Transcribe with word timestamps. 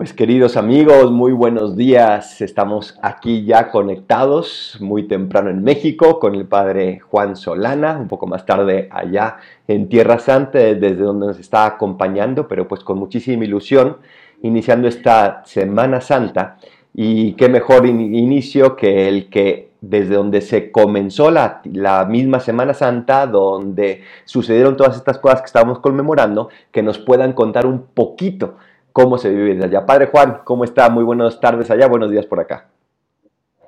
Pues 0.00 0.14
queridos 0.14 0.56
amigos, 0.56 1.12
muy 1.12 1.32
buenos 1.32 1.76
días. 1.76 2.40
Estamos 2.40 2.98
aquí 3.02 3.44
ya 3.44 3.70
conectados 3.70 4.78
muy 4.80 5.06
temprano 5.06 5.50
en 5.50 5.62
México 5.62 6.18
con 6.18 6.34
el 6.34 6.46
padre 6.46 7.00
Juan 7.00 7.36
Solana, 7.36 7.98
un 7.98 8.08
poco 8.08 8.26
más 8.26 8.46
tarde 8.46 8.88
allá 8.90 9.36
en 9.68 9.90
Tierra 9.90 10.18
Santa, 10.18 10.58
desde 10.58 10.94
donde 10.94 11.26
nos 11.26 11.38
está 11.38 11.66
acompañando, 11.66 12.48
pero 12.48 12.66
pues 12.66 12.82
con 12.82 12.98
muchísima 12.98 13.44
ilusión, 13.44 13.98
iniciando 14.40 14.88
esta 14.88 15.42
Semana 15.44 16.00
Santa. 16.00 16.56
Y 16.94 17.34
qué 17.34 17.50
mejor 17.50 17.84
inicio 17.84 18.76
que 18.76 19.06
el 19.06 19.28
que 19.28 19.68
desde 19.82 20.14
donde 20.14 20.40
se 20.40 20.70
comenzó 20.70 21.30
la, 21.30 21.60
la, 21.64 22.06
misma 22.06 22.40
Semana 22.40 22.72
Santa, 22.72 23.26
donde 23.26 24.00
sucedieron 24.24 24.78
todas 24.78 24.96
estas 24.96 25.18
cosas 25.18 25.42
que 25.42 25.46
estábamos 25.46 25.80
conmemorando, 25.80 26.48
que 26.72 26.82
nos 26.82 26.98
puedan 26.98 27.34
contar 27.34 27.66
un 27.66 27.82
poquito 27.92 28.54
cómo 28.92 29.18
se 29.18 29.30
vive 29.30 29.54
desde 29.54 29.64
allá. 29.66 29.86
Padre 29.86 30.06
Juan, 30.06 30.40
¿cómo 30.44 30.64
está? 30.64 30.88
Muy 30.88 31.04
buenas 31.04 31.40
tardes 31.40 31.70
allá, 31.70 31.86
buenos 31.86 32.10
días 32.10 32.26
por 32.26 32.40
acá. 32.40 32.70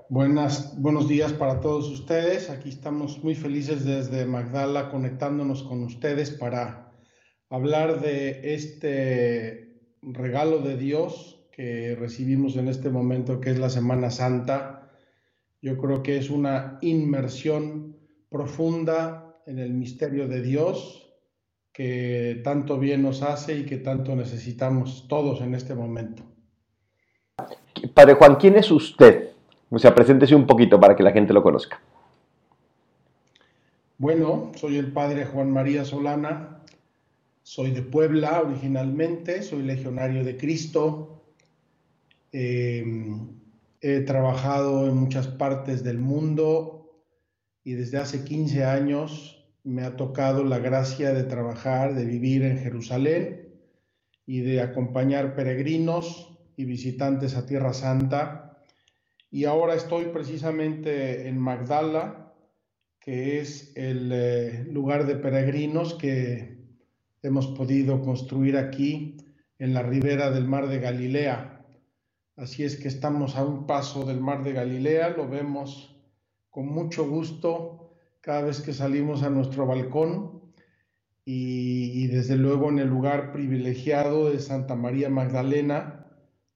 Buenas, 0.08 0.78
buenos 0.80 1.08
días 1.08 1.32
para 1.32 1.60
todos 1.60 1.88
ustedes. 1.88 2.50
Aquí 2.50 2.68
estamos 2.68 3.24
muy 3.24 3.34
felices 3.34 3.84
desde 3.84 4.26
Magdala 4.26 4.90
conectándonos 4.90 5.62
con 5.62 5.82
ustedes 5.84 6.30
para 6.30 6.92
hablar 7.48 8.00
de 8.00 8.54
este 8.54 9.78
regalo 10.02 10.58
de 10.58 10.76
Dios 10.76 11.46
que 11.52 11.96
recibimos 11.98 12.56
en 12.56 12.68
este 12.68 12.90
momento, 12.90 13.40
que 13.40 13.50
es 13.50 13.58
la 13.58 13.70
Semana 13.70 14.10
Santa. 14.10 14.90
Yo 15.60 15.78
creo 15.78 16.02
que 16.02 16.16
es 16.16 16.28
una 16.28 16.78
inmersión 16.80 17.96
profunda 18.28 19.36
en 19.46 19.58
el 19.58 19.72
misterio 19.72 20.28
de 20.28 20.42
Dios, 20.42 21.01
que 21.72 22.40
tanto 22.44 22.78
bien 22.78 23.02
nos 23.02 23.22
hace 23.22 23.56
y 23.56 23.64
que 23.64 23.78
tanto 23.78 24.14
necesitamos 24.14 25.06
todos 25.08 25.40
en 25.40 25.54
este 25.54 25.74
momento. 25.74 26.22
Padre 27.94 28.14
Juan, 28.14 28.36
¿quién 28.36 28.56
es 28.56 28.70
usted? 28.70 29.30
O 29.70 29.78
sea, 29.78 29.94
preséntese 29.94 30.34
un 30.34 30.46
poquito 30.46 30.78
para 30.78 30.94
que 30.94 31.02
la 31.02 31.12
gente 31.12 31.32
lo 31.32 31.42
conozca. 31.42 31.80
Bueno, 33.96 34.52
soy 34.56 34.76
el 34.76 34.92
padre 34.92 35.24
Juan 35.24 35.50
María 35.50 35.84
Solana, 35.84 36.62
soy 37.42 37.70
de 37.70 37.82
Puebla 37.82 38.42
originalmente, 38.42 39.42
soy 39.42 39.62
legionario 39.62 40.24
de 40.24 40.36
Cristo, 40.36 41.22
em, 42.32 43.28
he 43.80 44.00
trabajado 44.00 44.88
en 44.88 44.96
muchas 44.96 45.28
partes 45.28 45.82
del 45.84 45.98
mundo 45.98 47.04
y 47.64 47.72
desde 47.74 47.98
hace 47.98 48.24
15 48.24 48.64
años 48.64 49.41
me 49.64 49.84
ha 49.84 49.96
tocado 49.96 50.44
la 50.44 50.58
gracia 50.58 51.12
de 51.12 51.24
trabajar, 51.24 51.94
de 51.94 52.04
vivir 52.04 52.42
en 52.42 52.58
Jerusalén 52.58 53.54
y 54.26 54.40
de 54.40 54.60
acompañar 54.60 55.34
peregrinos 55.34 56.38
y 56.56 56.64
visitantes 56.64 57.36
a 57.36 57.46
Tierra 57.46 57.72
Santa. 57.72 58.64
Y 59.30 59.44
ahora 59.44 59.74
estoy 59.74 60.06
precisamente 60.06 61.28
en 61.28 61.38
Magdala, 61.38 62.34
que 63.00 63.40
es 63.40 63.72
el 63.76 64.10
eh, 64.12 64.64
lugar 64.70 65.06
de 65.06 65.16
peregrinos 65.16 65.94
que 65.94 66.58
hemos 67.22 67.46
podido 67.48 68.02
construir 68.02 68.56
aquí 68.56 69.16
en 69.58 69.74
la 69.74 69.82
ribera 69.82 70.30
del 70.30 70.46
mar 70.46 70.68
de 70.68 70.80
Galilea. 70.80 71.64
Así 72.36 72.64
es 72.64 72.76
que 72.76 72.88
estamos 72.88 73.36
a 73.36 73.44
un 73.44 73.66
paso 73.66 74.04
del 74.04 74.20
mar 74.20 74.42
de 74.42 74.52
Galilea, 74.52 75.10
lo 75.10 75.28
vemos 75.28 75.96
con 76.50 76.66
mucho 76.66 77.08
gusto 77.08 77.81
cada 78.22 78.42
vez 78.42 78.60
que 78.62 78.72
salimos 78.72 79.24
a 79.24 79.30
nuestro 79.30 79.66
balcón 79.66 80.40
y, 81.24 82.06
desde 82.06 82.36
luego 82.36 82.68
en 82.68 82.78
el 82.78 82.88
lugar 82.88 83.32
privilegiado 83.32 84.30
de 84.30 84.38
Santa 84.38 84.74
María 84.76 85.08
Magdalena, 85.08 86.06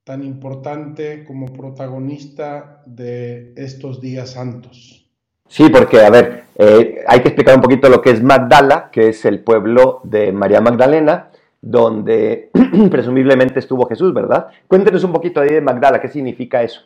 tan 0.04 0.22
importante 0.22 1.24
como 1.24 1.46
protagonista 1.52 2.82
de 2.86 3.52
estos 3.56 4.00
días 4.00 4.30
santos. 4.30 5.10
Sí, 5.48 5.68
porque, 5.68 6.00
a 6.00 6.10
ver, 6.10 6.44
eh, 6.56 7.04
hay 7.06 7.20
que 7.20 7.28
explicar 7.28 7.56
un 7.56 7.62
poquito 7.62 7.88
lo 7.88 8.00
que 8.00 8.10
es 8.10 8.22
Magdala, 8.22 8.90
que 8.92 9.08
es 9.08 9.24
el 9.24 9.42
pueblo 9.42 10.00
de 10.04 10.32
María 10.32 10.60
Magdalena, 10.60 11.30
donde 11.60 12.50
presumiblemente 12.90 13.58
estuvo 13.58 13.86
Jesús, 13.86 14.14
¿verdad? 14.14 14.48
Cuéntenos 14.68 15.02
un 15.02 15.12
poquito 15.12 15.40
ahí 15.40 15.50
de 15.50 15.60
Magdala, 15.60 16.00
¿qué 16.00 16.08
significa 16.08 16.62
eso? 16.62 16.82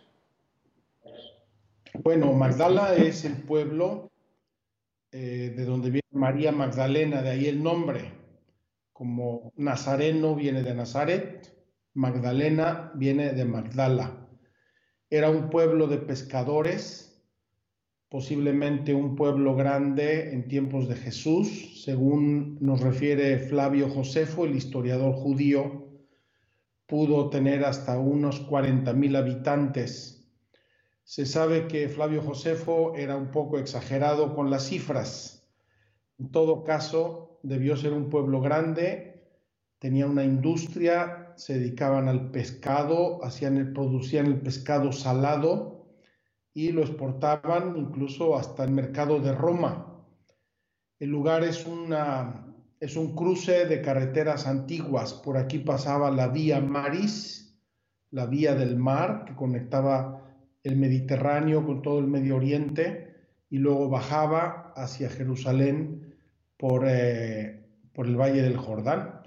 Bueno, 2.02 2.32
Magdala 2.32 2.94
es 2.94 3.26
el 3.26 3.34
pueblo 3.34 4.09
eh, 5.12 5.52
de 5.56 5.64
donde 5.64 5.90
viene 5.90 6.06
María 6.12 6.52
Magdalena, 6.52 7.22
de 7.22 7.30
ahí 7.30 7.46
el 7.46 7.62
nombre. 7.62 8.12
Como 8.92 9.52
Nazareno 9.56 10.34
viene 10.34 10.62
de 10.62 10.74
Nazaret, 10.74 11.52
Magdalena 11.94 12.92
viene 12.94 13.32
de 13.32 13.44
Magdala. 13.44 14.28
Era 15.08 15.30
un 15.30 15.50
pueblo 15.50 15.88
de 15.88 15.98
pescadores, 15.98 17.24
posiblemente 18.08 18.94
un 18.94 19.16
pueblo 19.16 19.56
grande 19.56 20.32
en 20.32 20.46
tiempos 20.46 20.88
de 20.88 20.96
Jesús, 20.96 21.82
según 21.84 22.58
nos 22.60 22.80
refiere 22.80 23.38
Flavio 23.38 23.88
Josefo, 23.88 24.44
el 24.44 24.54
historiador 24.54 25.14
judío, 25.14 25.88
pudo 26.86 27.30
tener 27.30 27.64
hasta 27.64 27.98
unos 27.98 28.46
40.000 28.48 29.16
habitantes 29.16 30.19
se 31.10 31.26
sabe 31.26 31.66
que 31.66 31.88
Flavio 31.88 32.22
Josefo 32.22 32.94
era 32.94 33.16
un 33.16 33.32
poco 33.32 33.58
exagerado 33.58 34.32
con 34.32 34.48
las 34.48 34.68
cifras. 34.68 35.44
En 36.20 36.30
todo 36.30 36.62
caso, 36.62 37.40
debió 37.42 37.76
ser 37.76 37.94
un 37.94 38.10
pueblo 38.10 38.40
grande, 38.40 39.28
tenía 39.80 40.06
una 40.06 40.22
industria, 40.22 41.34
se 41.36 41.58
dedicaban 41.58 42.06
al 42.06 42.30
pescado, 42.30 43.24
hacían 43.24 43.72
producían 43.74 44.26
el 44.26 44.40
pescado 44.40 44.92
salado 44.92 45.96
y 46.54 46.70
lo 46.70 46.82
exportaban 46.82 47.76
incluso 47.76 48.36
hasta 48.36 48.62
el 48.62 48.70
mercado 48.70 49.18
de 49.18 49.32
Roma. 49.32 50.06
El 51.00 51.08
lugar 51.08 51.42
es, 51.42 51.66
una, 51.66 52.54
es 52.78 52.94
un 52.94 53.16
cruce 53.16 53.66
de 53.66 53.82
carreteras 53.82 54.46
antiguas. 54.46 55.14
Por 55.14 55.38
aquí 55.38 55.58
pasaba 55.58 56.08
la 56.12 56.28
vía 56.28 56.60
Maris, 56.60 57.60
la 58.12 58.26
vía 58.26 58.54
del 58.54 58.76
mar 58.76 59.24
que 59.24 59.34
conectaba 59.34 60.19
el 60.62 60.76
Mediterráneo 60.76 61.64
con 61.64 61.82
todo 61.82 61.98
el 61.98 62.06
Medio 62.06 62.36
Oriente 62.36 63.14
y 63.48 63.58
luego 63.58 63.88
bajaba 63.88 64.72
hacia 64.76 65.08
Jerusalén 65.08 66.14
por, 66.56 66.84
eh, 66.86 67.66
por 67.92 68.06
el 68.06 68.16
Valle 68.16 68.42
del 68.42 68.56
Jordán. 68.56 69.22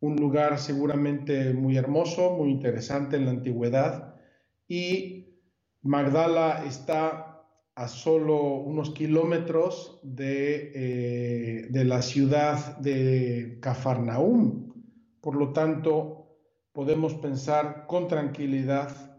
Un 0.00 0.16
lugar 0.16 0.58
seguramente 0.58 1.54
muy 1.54 1.76
hermoso, 1.76 2.36
muy 2.36 2.50
interesante 2.50 3.16
en 3.16 3.24
la 3.26 3.30
antigüedad 3.30 4.16
y 4.66 5.38
Magdala 5.82 6.64
está 6.66 7.32
a 7.74 7.88
solo 7.88 8.56
unos 8.56 8.90
kilómetros 8.90 10.00
de, 10.02 10.72
eh, 10.74 11.66
de 11.70 11.84
la 11.84 12.02
ciudad 12.02 12.78
de 12.78 13.58
Cafarnaúm. 13.60 14.72
Por 15.20 15.36
lo 15.36 15.52
tanto, 15.52 16.36
podemos 16.72 17.14
pensar 17.14 17.86
con 17.86 18.08
tranquilidad 18.08 19.11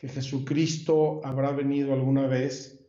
que 0.00 0.08
Jesucristo 0.08 1.20
habrá 1.24 1.52
venido 1.52 1.92
alguna 1.92 2.26
vez 2.26 2.80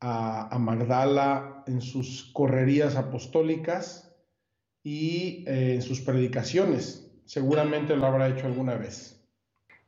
a, 0.00 0.56
Magdala 0.60 1.64
en 1.66 1.80
sus 1.80 2.30
correrías 2.34 2.94
apostólicas 2.96 4.14
y 4.84 5.44
eh, 5.46 5.74
en 5.74 5.82
sus 5.82 6.02
predicaciones. 6.02 7.10
Seguramente 7.24 7.96
lo 7.96 8.06
habrá 8.06 8.28
hecho 8.28 8.46
alguna 8.46 8.74
vez. 8.74 9.18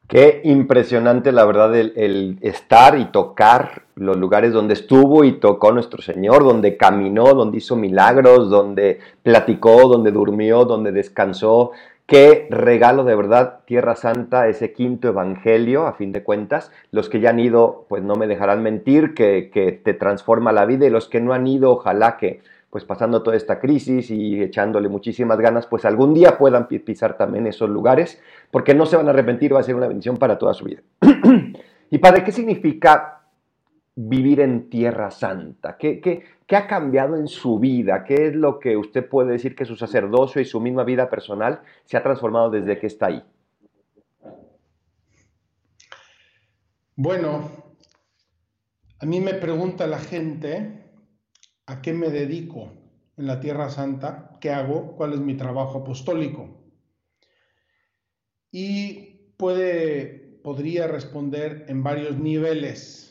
Qué 0.08 0.40
impresionante, 0.42 1.30
la 1.30 1.44
verdad, 1.44 1.76
el, 1.76 2.38
estar 2.40 2.98
y 2.98 3.12
tocar 3.12 3.84
los 3.94 4.16
lugares 4.16 4.52
donde 4.52 4.74
estuvo 4.74 5.22
y 5.22 5.38
tocó 5.38 5.70
nuestro 5.70 6.02
Señor, 6.02 6.42
donde 6.42 6.76
caminó, 6.76 7.34
donde 7.34 7.58
hizo 7.58 7.76
milagros, 7.76 8.50
donde 8.50 8.98
platicó, 9.22 9.86
donde 9.86 10.10
durmió, 10.10 10.64
donde 10.64 10.90
descansó. 10.90 11.70
Qué 12.10 12.48
regalo 12.50 13.04
de 13.04 13.14
verdad, 13.14 13.60
Tierra 13.66 13.94
Santa, 13.94 14.48
ese 14.48 14.72
quinto 14.72 15.06
evangelio, 15.06 15.86
a 15.86 15.92
fin 15.92 16.10
de 16.10 16.24
cuentas. 16.24 16.72
Los 16.90 17.08
que 17.08 17.20
ya 17.20 17.30
han 17.30 17.38
ido, 17.38 17.86
pues 17.88 18.02
no 18.02 18.16
me 18.16 18.26
dejarán 18.26 18.64
mentir, 18.64 19.14
que, 19.14 19.48
que 19.54 19.70
te 19.70 19.94
transforma 19.94 20.50
la 20.50 20.66
vida 20.66 20.84
y 20.84 20.90
los 20.90 21.08
que 21.08 21.20
no 21.20 21.34
han 21.34 21.46
ido, 21.46 21.70
ojalá 21.70 22.16
que 22.16 22.40
pues 22.68 22.84
pasando 22.84 23.22
toda 23.22 23.36
esta 23.36 23.60
crisis 23.60 24.10
y 24.10 24.42
echándole 24.42 24.88
muchísimas 24.88 25.38
ganas, 25.38 25.68
pues 25.68 25.84
algún 25.84 26.12
día 26.12 26.36
puedan 26.36 26.66
pisar 26.66 27.16
también 27.16 27.46
esos 27.46 27.70
lugares, 27.70 28.20
porque 28.50 28.74
no 28.74 28.86
se 28.86 28.96
van 28.96 29.06
a 29.06 29.10
arrepentir, 29.10 29.54
va 29.54 29.60
a 29.60 29.62
ser 29.62 29.76
una 29.76 29.86
bendición 29.86 30.16
para 30.16 30.36
toda 30.36 30.52
su 30.52 30.64
vida. 30.64 30.80
y 31.90 31.98
Padre, 31.98 32.24
¿qué 32.24 32.32
significa 32.32 33.19
vivir 34.08 34.40
en 34.40 34.70
Tierra 34.70 35.10
Santa? 35.10 35.76
¿Qué, 35.76 36.00
¿Qué, 36.00 36.22
qué, 36.46 36.56
ha 36.56 36.66
cambiado 36.66 37.16
en 37.16 37.28
su 37.28 37.58
vida? 37.58 38.04
¿Qué 38.04 38.28
es 38.28 38.34
lo 38.34 38.58
que 38.58 38.76
usted 38.76 39.08
puede 39.08 39.32
decir 39.32 39.54
que 39.54 39.64
su 39.64 39.76
sacerdocio 39.76 40.40
y 40.40 40.44
su 40.44 40.60
misma 40.60 40.84
vida 40.84 41.08
personal 41.08 41.60
se 41.84 41.96
ha 41.96 42.02
transformado 42.02 42.50
desde 42.50 42.78
que 42.78 42.86
está 42.86 43.06
ahí? 43.06 43.22
Bueno, 46.96 47.50
a 48.98 49.06
mí 49.06 49.20
me 49.20 49.34
pregunta 49.34 49.86
la 49.86 49.98
gente 49.98 50.84
a 51.66 51.80
qué 51.80 51.92
me 51.92 52.10
dedico 52.10 52.72
en 53.16 53.26
la 53.26 53.40
Tierra 53.40 53.70
Santa, 53.70 54.36
qué 54.40 54.50
hago, 54.50 54.96
cuál 54.96 55.14
es 55.14 55.20
mi 55.20 55.36
trabajo 55.36 55.78
apostólico. 55.78 56.58
Y 58.50 59.32
puede 59.36 60.30
podría 60.42 60.86
responder 60.86 61.66
en 61.68 61.82
varios 61.82 62.18
niveles, 62.18 63.09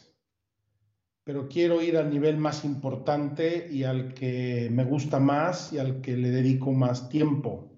pero 1.29 1.47
quiero 1.47 1.79
ir 1.79 1.95
al 1.95 2.09
nivel 2.09 2.37
más 2.37 2.65
importante 2.65 3.67
y 3.71 3.83
al 3.83 4.15
que 4.15 4.67
me 4.71 4.83
gusta 4.83 5.19
más 5.19 5.71
y 5.71 5.77
al 5.77 6.01
que 6.01 6.17
le 6.17 6.31
dedico 6.31 6.71
más 6.71 7.07
tiempo. 7.07 7.71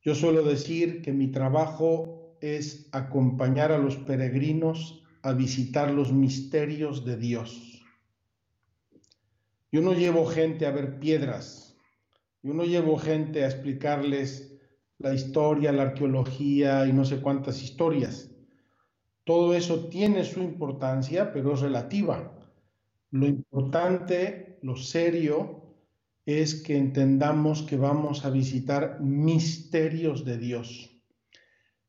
Yo 0.00 0.14
suelo 0.14 0.42
decir 0.42 1.02
que 1.02 1.12
mi 1.12 1.28
trabajo 1.28 2.38
es 2.40 2.88
acompañar 2.92 3.72
a 3.72 3.78
los 3.78 3.98
peregrinos 3.98 5.02
a 5.20 5.34
visitar 5.34 5.90
los 5.90 6.14
misterios 6.14 7.04
de 7.04 7.18
Dios. 7.18 7.84
Yo 9.70 9.82
no 9.82 9.92
llevo 9.92 10.24
gente 10.24 10.64
a 10.64 10.70
ver 10.70 10.98
piedras, 10.98 11.76
yo 12.42 12.54
no 12.54 12.64
llevo 12.64 12.96
gente 12.96 13.44
a 13.44 13.48
explicarles 13.48 14.62
la 14.96 15.12
historia, 15.12 15.72
la 15.72 15.82
arqueología 15.82 16.86
y 16.86 16.94
no 16.94 17.04
sé 17.04 17.20
cuántas 17.20 17.62
historias. 17.62 18.33
Todo 19.24 19.54
eso 19.54 19.88
tiene 19.88 20.24
su 20.24 20.40
importancia, 20.40 21.32
pero 21.32 21.54
es 21.54 21.60
relativa. 21.60 22.32
Lo 23.10 23.26
importante, 23.26 24.58
lo 24.62 24.76
serio, 24.76 25.64
es 26.26 26.62
que 26.62 26.76
entendamos 26.76 27.62
que 27.62 27.76
vamos 27.76 28.24
a 28.24 28.30
visitar 28.30 29.00
misterios 29.00 30.24
de 30.24 30.38
Dios. 30.38 30.90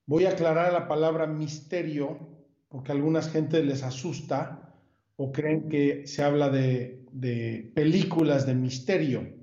Voy 0.05 0.25
a 0.25 0.31
aclarar 0.31 0.73
la 0.73 0.87
palabra 0.87 1.25
misterio 1.25 2.35
porque 2.69 2.91
a 2.91 2.95
algunas 2.95 3.29
gente 3.29 3.63
les 3.63 3.83
asusta 3.83 4.73
o 5.15 5.31
creen 5.31 5.69
que 5.69 6.05
se 6.07 6.23
habla 6.23 6.49
de, 6.49 7.05
de 7.11 7.71
películas 7.73 8.45
de 8.45 8.53
misterio. 8.53 9.35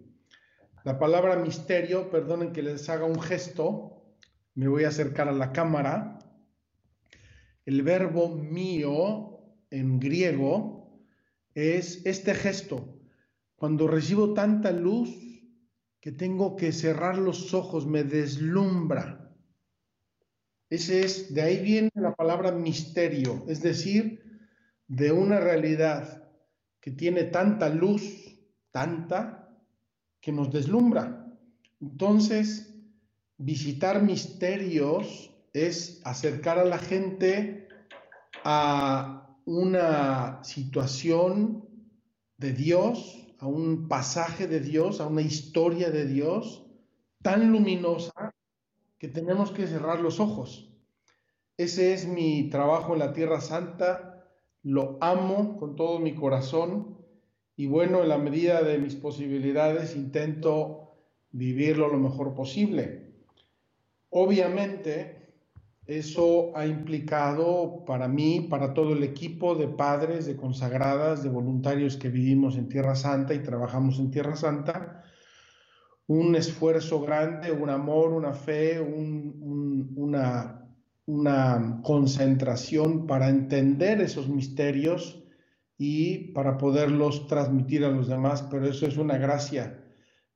La 0.84 0.98
palabra 0.98 1.36
misterio, 1.36 2.10
perdonen 2.10 2.52
que 2.52 2.62
les 2.62 2.88
haga 2.90 3.06
un 3.06 3.20
gesto, 3.20 4.04
me 4.54 4.68
voy 4.68 4.84
a 4.84 4.88
acercar 4.88 5.28
a 5.28 5.32
la 5.32 5.52
cámara. 5.52 6.18
El 7.64 7.82
verbo 7.82 8.28
mío 8.28 9.38
en 9.70 10.00
griego 10.00 11.00
es 11.54 12.04
este 12.06 12.34
gesto. 12.34 13.00
Cuando 13.56 13.86
recibo 13.86 14.34
tanta 14.34 14.72
luz 14.72 15.10
que 16.00 16.12
tengo 16.12 16.56
que 16.56 16.72
cerrar 16.72 17.18
los 17.18 17.54
ojos, 17.54 17.86
me 17.86 18.02
deslumbra. 18.02 19.32
Ese 20.68 21.04
es, 21.04 21.32
de 21.32 21.42
ahí 21.42 21.62
viene 21.62 21.90
la 21.94 22.14
palabra 22.14 22.50
misterio, 22.50 23.44
es 23.46 23.62
decir, 23.62 24.22
de 24.88 25.12
una 25.12 25.38
realidad 25.38 26.30
que 26.80 26.90
tiene 26.90 27.24
tanta 27.24 27.68
luz, 27.68 28.02
tanta, 28.72 29.54
que 30.20 30.32
nos 30.32 30.50
deslumbra. 30.50 31.32
Entonces, 31.80 32.74
visitar 33.36 34.02
misterios 34.02 35.31
es 35.52 36.00
acercar 36.04 36.58
a 36.58 36.64
la 36.64 36.78
gente 36.78 37.68
a 38.44 39.36
una 39.44 40.42
situación 40.44 41.68
de 42.38 42.52
Dios, 42.52 43.34
a 43.38 43.46
un 43.46 43.88
pasaje 43.88 44.46
de 44.46 44.60
Dios, 44.60 45.00
a 45.00 45.06
una 45.06 45.22
historia 45.22 45.90
de 45.90 46.06
Dios 46.06 46.64
tan 47.22 47.52
luminosa 47.52 48.34
que 48.98 49.08
tenemos 49.08 49.50
que 49.50 49.66
cerrar 49.66 50.00
los 50.00 50.20
ojos. 50.20 50.70
Ese 51.56 51.92
es 51.92 52.06
mi 52.06 52.48
trabajo 52.50 52.94
en 52.94 53.00
la 53.00 53.12
Tierra 53.12 53.40
Santa, 53.40 54.24
lo 54.62 54.96
amo 55.00 55.56
con 55.56 55.76
todo 55.76 55.98
mi 55.98 56.14
corazón 56.14 56.98
y 57.56 57.66
bueno, 57.66 58.02
en 58.02 58.08
la 58.08 58.18
medida 58.18 58.62
de 58.62 58.78
mis 58.78 58.94
posibilidades 58.94 59.94
intento 59.96 60.94
vivirlo 61.30 61.88
lo 61.88 61.98
mejor 61.98 62.34
posible. 62.34 63.12
Obviamente, 64.10 65.21
eso 65.86 66.56
ha 66.56 66.66
implicado 66.66 67.84
para 67.84 68.06
mí, 68.06 68.46
para 68.48 68.72
todo 68.72 68.92
el 68.92 69.02
equipo 69.02 69.56
de 69.56 69.66
padres, 69.66 70.26
de 70.26 70.36
consagradas, 70.36 71.22
de 71.22 71.28
voluntarios 71.28 71.96
que 71.96 72.08
vivimos 72.08 72.56
en 72.56 72.68
Tierra 72.68 72.94
Santa 72.94 73.34
y 73.34 73.42
trabajamos 73.42 73.98
en 73.98 74.10
Tierra 74.10 74.36
Santa, 74.36 75.02
un 76.06 76.36
esfuerzo 76.36 77.00
grande, 77.00 77.50
un 77.50 77.68
amor, 77.68 78.12
una 78.12 78.32
fe, 78.32 78.80
una, 78.80 80.58
concentración 81.82 83.06
para 83.06 83.28
entender 83.28 84.00
esos 84.00 84.28
misterios 84.28 85.24
y 85.76 86.32
para 86.32 86.58
poderlos 86.58 87.26
transmitir 87.26 87.84
a 87.84 87.90
los 87.90 88.06
demás, 88.06 88.42
pero 88.42 88.66
eso 88.68 88.86
es 88.86 88.96
una 88.96 89.18
gracia, 89.18 89.84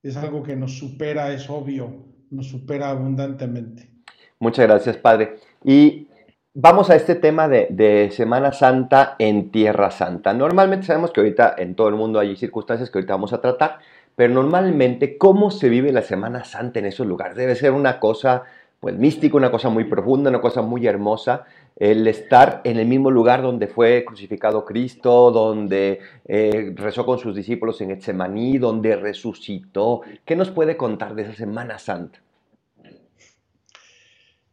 es 0.02 0.16
algo 0.16 0.42
que 0.42 0.56
nos 0.56 0.76
supera, 0.76 1.32
es 1.32 1.48
obvio, 1.48 2.04
nos 2.30 2.48
supera 2.48 2.90
abundantemente. 2.90 3.95
Muchas 4.38 4.66
gracias, 4.66 4.96
Padre. 4.98 5.38
Y 5.64 6.08
vamos 6.52 6.90
a 6.90 6.96
este 6.96 7.14
tema 7.14 7.48
de, 7.48 8.10
Semana 8.12 8.52
Santa 8.52 9.16
en 9.18 9.50
Tierra 9.50 9.90
Santa. 9.90 10.34
Normalmente 10.34 10.86
sabemos 10.86 11.10
que 11.10 11.20
ahorita 11.20 11.54
en 11.56 11.74
todo 11.74 11.88
el 11.88 11.94
mundo 11.94 12.18
hay 12.18 12.36
circunstancias 12.36 12.90
que 12.90 12.98
ahorita 12.98 13.14
vamos 13.14 13.32
a 13.32 13.40
tratar, 13.40 13.78
pero 14.14 14.32
normalmente, 14.34 15.16
¿cómo 15.16 15.50
se 15.50 15.68
vive 15.70 15.90
la 15.92 16.02
Semana 16.02 16.44
Santa 16.44 16.78
en 16.80 16.86
esos 16.86 17.06
lugares? 17.06 17.36
Debe 17.36 17.54
ser 17.54 17.72
una 17.72 17.98
cosa 17.98 18.44
pues 18.78 18.94
místico, 18.96 19.38
una 19.38 19.50
cosa 19.50 19.70
muy 19.70 19.84
profunda, 19.84 20.28
una 20.28 20.42
cosa 20.42 20.60
muy 20.60 20.86
hermosa, 20.86 21.44
el 21.76 22.06
estar 22.06 22.60
en 22.64 22.78
el 22.78 22.86
mismo 22.86 23.10
lugar 23.10 23.40
donde 23.40 23.68
fue 23.68 24.04
crucificado 24.04 24.66
Cristo, 24.66 25.30
donde 25.30 26.00
eh, 26.26 26.72
rezó 26.76 27.06
con 27.06 27.18
sus 27.18 27.34
discípulos 27.34 27.80
en 27.80 27.88
Getsemaní, 27.88 28.58
donde 28.58 28.96
resucitó. 28.96 30.02
¿Qué 30.26 30.36
nos 30.36 30.50
puede 30.50 30.76
contar 30.76 31.14
de 31.14 31.22
esa 31.22 31.32
Semana 31.32 31.78
Santa? 31.78 32.20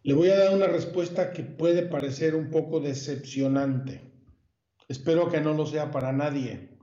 Le 0.04 0.14
voy 0.14 0.30
a 0.30 0.38
dar 0.38 0.54
una 0.54 0.68
respuesta 0.68 1.32
que 1.32 1.44
puede 1.44 1.84
parecer 1.84 2.36
un 2.36 2.50
poco 2.50 2.82
decepcionante. 2.82 4.02
Espero 4.90 5.30
que 5.30 5.40
no 5.40 5.54
lo 5.54 5.66
sea 5.66 5.92
para 5.92 6.12
nadie. 6.12 6.78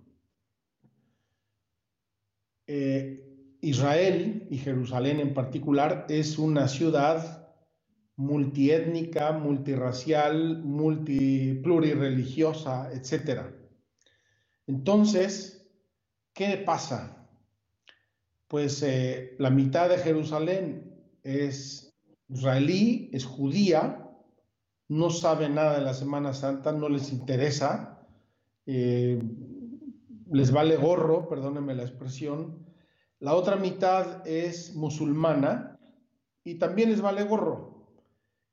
Eh, 2.67 3.59
Israel 3.61 4.47
y 4.51 4.57
Jerusalén 4.57 5.21
en 5.21 5.35
particular 5.35 6.07
es 6.09 6.39
una 6.39 6.67
ciudad 6.67 7.55
multiétnica, 8.17 9.33
multirracial, 9.33 10.63
multiplurirreligiosa, 10.63 12.91
etc. 12.93 13.43
Entonces, 14.67 15.71
¿qué 16.33 16.57
pasa? 16.57 17.29
Pues 18.49 18.83
eh, 18.83 19.35
la 19.39 19.51
mitad 19.51 19.91
de 19.91 19.99
Jerusalén 19.99 20.97
es 21.23 21.90
israelí, 22.33 23.11
es 23.13 23.25
judía, 23.25 24.09
no 24.89 25.11
sabe 25.11 25.49
nada 25.49 25.79
de 25.79 25.85
la 25.85 25.95
Semana 25.95 26.33
Santa, 26.33 26.73
no 26.73 26.89
les 26.89 27.13
interesa, 27.13 28.07
eh, 28.67 29.23
les 30.31 30.51
vale 30.53 30.77
gorro, 30.77 31.29
perdónenme 31.29 31.75
la 31.75 31.83
expresión. 31.83 32.67
La 33.19 33.35
otra 33.35 33.57
mitad 33.57 34.27
es 34.27 34.75
musulmana 34.75 35.79
y 36.45 36.55
también 36.55 36.91
les 36.91 37.01
vale 37.01 37.25
gorro 37.25 37.71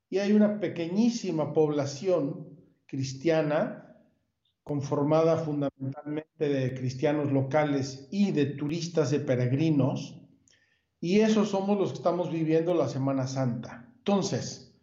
y 0.09 0.19
hay 0.19 0.31
una 0.31 0.59
pequeñísima 0.59 1.53
población 1.53 2.47
cristiana 2.85 3.83
conformada 4.63 5.37
fundamentalmente 5.37 6.49
de 6.49 6.73
cristianos 6.73 7.31
locales 7.31 8.07
y 8.11 8.31
de 8.31 8.45
turistas 8.45 9.11
de 9.11 9.19
peregrinos, 9.19 10.21
y 10.99 11.19
esos 11.19 11.49
somos 11.49 11.77
los 11.77 11.89
que 11.89 11.97
estamos 11.97 12.31
viviendo 12.31 12.73
la 12.73 12.87
Semana 12.87 13.27
Santa. 13.27 13.91
Entonces, 13.97 14.75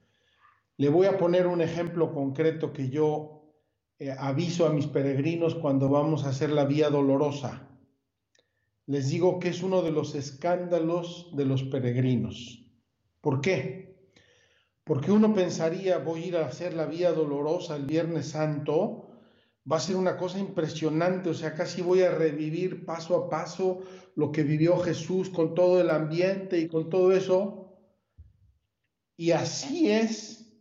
le 0.76 0.88
voy 0.88 1.06
a 1.06 1.18
poner 1.18 1.46
un 1.46 1.60
ejemplo 1.60 2.12
concreto 2.12 2.72
que 2.72 2.88
yo 2.90 3.52
eh, 3.98 4.14
aviso 4.18 4.66
a 4.66 4.70
mis 4.70 4.86
peregrinos 4.86 5.54
cuando 5.54 5.88
vamos 5.88 6.24
a 6.24 6.30
hacer 6.30 6.50
la 6.50 6.64
Vía 6.64 6.90
Dolorosa. 6.90 7.68
Les 8.86 9.08
digo 9.08 9.38
que 9.38 9.48
es 9.48 9.62
uno 9.62 9.82
de 9.82 9.92
los 9.92 10.14
escándalos 10.14 11.30
de 11.34 11.46
los 11.46 11.62
peregrinos. 11.62 12.64
¿Por 13.20 13.40
qué? 13.40 13.84
Porque 14.84 15.10
uno 15.10 15.32
pensaría, 15.32 15.96
voy 15.96 16.24
a 16.24 16.26
ir 16.26 16.36
a 16.36 16.46
hacer 16.46 16.74
la 16.74 16.84
vía 16.84 17.12
dolorosa 17.12 17.76
el 17.76 17.86
Viernes 17.86 18.28
Santo, 18.28 19.03
va 19.70 19.76
a 19.76 19.80
ser 19.80 19.96
una 19.96 20.16
cosa 20.16 20.38
impresionante, 20.38 21.30
o 21.30 21.34
sea, 21.34 21.54
casi 21.54 21.80
voy 21.80 22.02
a 22.02 22.10
revivir 22.10 22.84
paso 22.84 23.16
a 23.16 23.30
paso 23.30 23.80
lo 24.14 24.30
que 24.30 24.42
vivió 24.42 24.78
Jesús 24.78 25.30
con 25.30 25.54
todo 25.54 25.80
el 25.80 25.90
ambiente 25.90 26.58
y 26.58 26.68
con 26.68 26.90
todo 26.90 27.12
eso. 27.12 27.78
Y 29.16 29.30
así 29.30 29.90
es, 29.90 30.52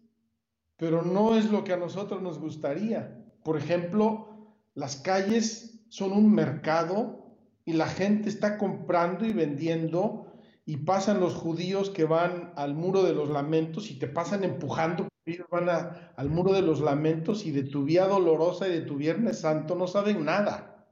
pero 0.78 1.02
no 1.02 1.36
es 1.36 1.50
lo 1.52 1.64
que 1.64 1.74
a 1.74 1.78
nosotros 1.78 2.22
nos 2.22 2.40
gustaría. 2.40 3.26
Por 3.44 3.58
ejemplo, 3.58 4.56
las 4.74 4.96
calles 4.96 5.86
son 5.90 6.14
un 6.14 6.34
mercado 6.34 7.38
y 7.66 7.74
la 7.74 7.88
gente 7.88 8.30
está 8.30 8.58
comprando 8.58 9.26
y 9.26 9.34
vendiendo 9.34 10.33
y 10.66 10.78
pasan 10.78 11.20
los 11.20 11.36
judíos 11.36 11.90
que 11.90 12.06
van 12.06 12.54
al 12.56 12.74
muro 12.74 13.04
de 13.04 13.14
los 13.14 13.30
lamentos 13.30 13.92
y 13.92 14.00
te 14.00 14.08
pasan 14.08 14.44
empujando, 14.44 15.10
van 15.52 15.70
al 15.70 16.30
muro 16.30 16.54
de 16.54 16.62
los 16.62 16.80
lamentos 16.80 17.46
y 17.46 17.52
de 17.52 17.64
tu 17.64 17.84
vía 17.84 18.08
dolorosa 18.08 18.68
y 18.68 18.72
de 18.72 18.82
tu 18.82 18.96
Viernes 18.96 19.40
Santo 19.40 19.76
no 19.76 19.88
saben 19.88 20.24
nada. 20.24 20.88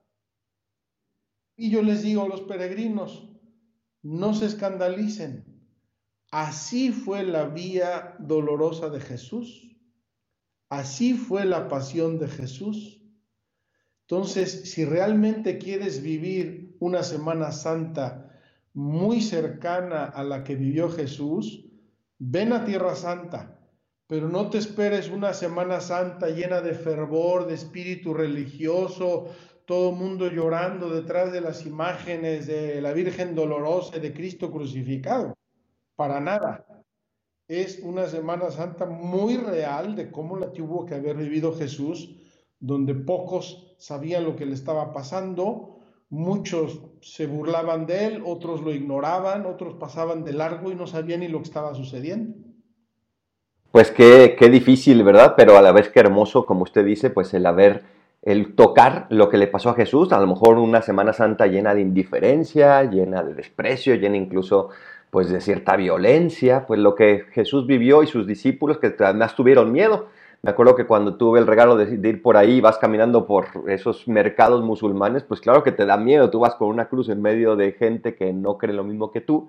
Y 1.56 1.70
yo 1.70 1.82
les 1.82 2.02
digo 2.02 2.24
a 2.24 2.28
los 2.28 2.42
peregrinos, 2.42 3.30
no 4.02 4.34
se 4.34 4.48
escandalicen. 4.48 5.46
Así 6.32 6.92
fue 6.92 7.24
la 7.24 7.46
vía 7.46 8.16
dolorosa 8.20 8.90
de 8.90 9.00
Jesús. 9.00 9.78
Así 10.70 11.14
fue 11.14 11.46
la 11.46 11.68
pasión 11.68 12.18
de 12.18 12.28
Jesús. 12.30 13.02
Entonces, 14.08 14.72
si 14.72 14.86
realmente 14.86 15.58
quieres 15.58 16.02
vivir 16.02 16.78
una 16.80 17.04
Semana 17.04 17.52
Santa 17.52 18.31
muy 18.74 19.22
cercana 19.22 20.06
a 20.06 20.24
la 20.24 20.44
que 20.44 20.56
vivió 20.56 20.90
Jesús, 20.90 21.66
ven 22.18 22.54
a 22.54 22.64
Tierra 22.66 22.96
Santa, 22.96 23.60
pero 24.08 24.30
no 24.30 24.50
te 24.50 24.58
esperes 24.58 25.10
una 25.10 25.34
Semana 25.34 25.80
Santa 25.80 26.30
llena 26.30 26.62
de 26.62 26.74
fervor, 26.74 27.48
de 27.48 27.56
espíritu 27.56 28.14
religioso, 28.14 29.28
todo 29.66 29.92
el 29.92 29.96
mundo 29.96 30.30
llorando 30.30 30.90
detrás 30.90 31.32
de 31.32 31.42
las 31.42 31.66
imágenes 31.66 32.48
de 32.48 32.82
la 32.82 32.94
Virgen 32.94 33.36
Dolorosa 33.36 33.98
y 33.98 34.02
de 34.02 34.14
Cristo 34.14 34.52
crucificado. 34.52 35.34
Para 35.96 36.20
nada. 36.20 36.66
Es 37.48 37.80
una 37.80 38.08
Semana 38.08 38.52
Santa 38.52 38.86
muy 38.86 39.38
real 39.38 39.96
de 39.96 40.12
cómo 40.12 40.38
la 40.38 40.52
tuvo 40.52 40.86
que 40.86 40.96
haber 40.96 41.18
vivido 41.18 41.54
Jesús, 41.54 42.18
donde 42.60 42.96
pocos 42.96 43.76
sabían 43.78 44.26
lo 44.26 44.36
que 44.36 44.46
le 44.46 44.54
estaba 44.54 44.94
pasando, 44.94 45.80
muchos 46.10 46.82
se 47.02 47.26
burlaban 47.26 47.86
de 47.86 48.06
él, 48.06 48.24
otros 48.26 48.62
lo 48.62 48.72
ignoraban, 48.72 49.46
otros 49.46 49.74
pasaban 49.76 50.24
de 50.24 50.34
largo 50.34 50.72
y 50.72 50.76
no 50.76 50.88
sabían 50.88 51.22
ni 51.22 51.28
lo 51.28 51.40
que 51.40 51.46
estaba 51.46 51.74
sucediendo. 51.74 52.36
Pues 53.72 53.92
qué, 53.92 54.36
qué 54.38 54.50
difícil, 54.50 55.04
¿verdad? 55.04 55.34
Pero 55.36 55.58
a 55.58 55.62
la 55.62 55.72
vez 55.72 55.90
que 55.90 56.00
hermoso, 56.00 56.46
como 56.46 56.64
usted 56.64 56.86
dice, 56.86 57.10
pues 57.10 57.34
el 57.34 57.46
haber 57.46 57.84
el 58.22 58.54
tocar 58.54 59.08
lo 59.10 59.30
que 59.30 59.38
le 59.38 59.48
pasó 59.48 59.70
a 59.70 59.74
Jesús, 59.74 60.12
a 60.12 60.20
lo 60.20 60.28
mejor 60.28 60.60
una 60.60 60.82
Semana 60.82 61.12
Santa 61.12 61.48
llena 61.48 61.74
de 61.74 61.82
indiferencia, 61.82 62.84
llena 62.84 63.24
de 63.24 63.34
desprecio, 63.34 63.96
llena 63.96 64.18
incluso 64.18 64.70
pues 65.10 65.30
de 65.30 65.42
cierta 65.42 65.76
violencia, 65.76 66.66
pues 66.68 66.80
lo 66.80 66.96
que 66.96 67.26
Jesús 67.32 67.66
vivió 67.66 68.04
y 68.04 68.08
sus 68.08 68.28
discípulos 68.28 68.78
que 68.78 68.96
además 69.00 69.36
tuvieron 69.36 69.72
miedo. 69.72 70.08
Me 70.44 70.52
acuerdo 70.52 70.76
que 70.76 70.88
cuando 70.88 71.18
tuve 71.18 71.40
el 71.40 71.48
regalo 71.48 71.76
de, 71.76 72.10
ir 72.10 72.22
por 72.22 72.36
ahí, 72.36 72.62
vas 72.62 72.78
caminando 72.78 73.28
por 73.28 73.48
esos 73.68 74.08
mercados 74.08 74.64
musulmanes, 74.64 75.24
pues 75.24 75.40
claro 75.40 75.62
que 75.64 75.72
te 75.72 75.86
da 75.86 75.98
miedo, 75.98 76.32
tú 76.32 76.40
vas 76.40 76.56
con 76.56 76.70
una 76.70 76.90
cruz 76.90 77.10
en 77.10 77.22
medio 77.22 77.56
de 77.56 77.74
gente 77.74 78.16
que 78.16 78.34
no 78.34 78.58
cree 78.58 78.74
lo 78.74 78.84
mismo 78.84 79.12
que 79.12 79.22
tú, 79.22 79.48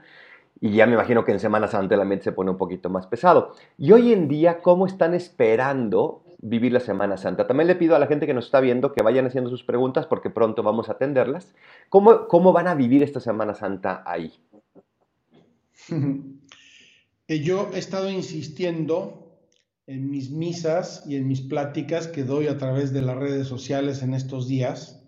y 0.61 0.73
ya 0.73 0.87
me 0.87 0.93
imagino 0.93 1.25
que 1.25 1.33
en 1.33 1.41
Semana 1.41 1.67
Santa 1.67 1.97
la 1.97 2.05
mente 2.05 2.25
se 2.25 2.33
pone 2.33 2.51
un 2.51 2.59
poquito 2.59 2.91
más 2.91 3.07
pesado. 3.07 3.55
Y 3.79 3.93
hoy 3.93 4.13
en 4.13 4.29
día, 4.29 4.61
¿cómo 4.61 4.87
están 4.87 5.15
esperando 5.15 6.23
vivir 6.43 6.73
la 6.73 6.81
Semana 6.81 7.17
Santa. 7.17 7.47
También 7.47 7.69
le 7.69 7.77
pido 7.77 7.97
a 7.97 7.99
la 7.99 8.09
gente 8.09 8.27
que 8.27 8.35
nos 8.35 8.47
está 8.47 8.61
viendo 8.61 8.93
que 8.93 9.03
vayan 9.03 9.27
haciendo 9.27 9.49
sus 9.49 9.63
preguntas 9.63 10.07
porque 10.07 10.29
pronto 10.29 10.63
vamos 10.63 10.89
a 10.89 10.93
atenderlas. 10.93 11.55
¿Cómo, 11.89 12.27
cómo 12.27 12.53
van 12.53 12.67
a 12.67 12.75
vivir 12.75 13.03
esta 13.03 13.21
Semana 13.21 13.55
Santa 13.55 14.03
ahí? 14.05 14.35
Yo 17.29 17.71
he 17.73 17.79
estado 17.79 18.11
insistiendo 18.11 19.22
en 19.93 20.11
mis 20.11 20.31
misas 20.31 21.05
y 21.07 21.17
en 21.17 21.29
mis 21.29 21.43
pláticas 21.43 22.07
que 22.07 22.25
doy 22.25 22.47
a 22.47 22.57
través 22.57 22.95
de 22.95 23.03
las 23.03 23.17
redes 23.17 23.47
sociales 23.47 24.03
en 24.03 24.15
estos 24.15 24.49
días. 24.49 25.05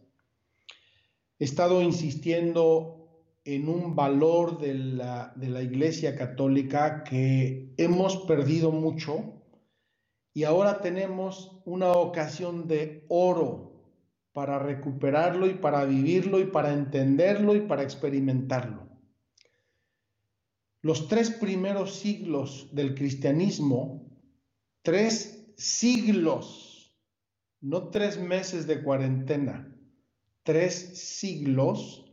He 1.39 1.45
estado 1.45 1.81
insistiendo 1.81 3.09
en 3.47 3.69
un 3.69 3.97
valor 3.97 4.59
de 4.59 4.75
la, 4.75 5.33
de 5.37 5.49
la 5.49 5.63
Iglesia 5.63 6.17
Católica 6.17 7.03
que 7.03 7.73
hemos 7.79 8.19
perdido 8.27 8.73
mucho 8.73 9.43
y 10.35 10.45
ahora 10.45 10.83
tenemos 10.83 11.63
una 11.65 11.93
ocasión 11.93 12.69
de 12.69 13.07
oro 13.09 13.73
para 14.35 14.59
recuperarlo 14.59 15.47
y 15.47 15.55
para 15.55 15.85
vivirlo 15.87 16.41
y 16.41 16.45
para 16.45 16.75
entenderlo 16.75 17.55
y 17.55 17.63
para 17.63 17.83
experimentarlo. 17.83 18.87
Los 20.83 21.09
tres 21.09 21.31
primeros 21.31 21.95
siglos 21.95 22.69
del 22.73 22.95
cristianismo, 22.95 24.14
tres 24.85 25.43
siglos, 25.57 26.95
no 27.63 27.89
tres 27.89 28.21
meses 28.21 28.67
de 28.67 28.83
cuarentena, 28.83 29.75
tres 30.43 30.75
siglos, 30.75 32.05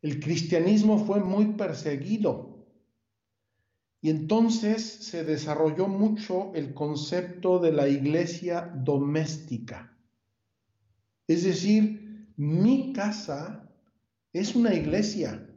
el 0.00 0.20
cristianismo 0.20 1.04
fue 1.04 1.18
muy 1.20 1.54
perseguido 1.54 2.68
y 4.00 4.10
entonces 4.10 4.84
se 4.84 5.24
desarrolló 5.24 5.88
mucho 5.88 6.52
el 6.54 6.72
concepto 6.72 7.58
de 7.58 7.72
la 7.72 7.88
iglesia 7.88 8.72
doméstica. 8.76 9.98
Es 11.26 11.42
decir, 11.42 12.28
mi 12.36 12.92
casa 12.92 13.68
es 14.32 14.54
una 14.54 14.72
iglesia. 14.72 15.50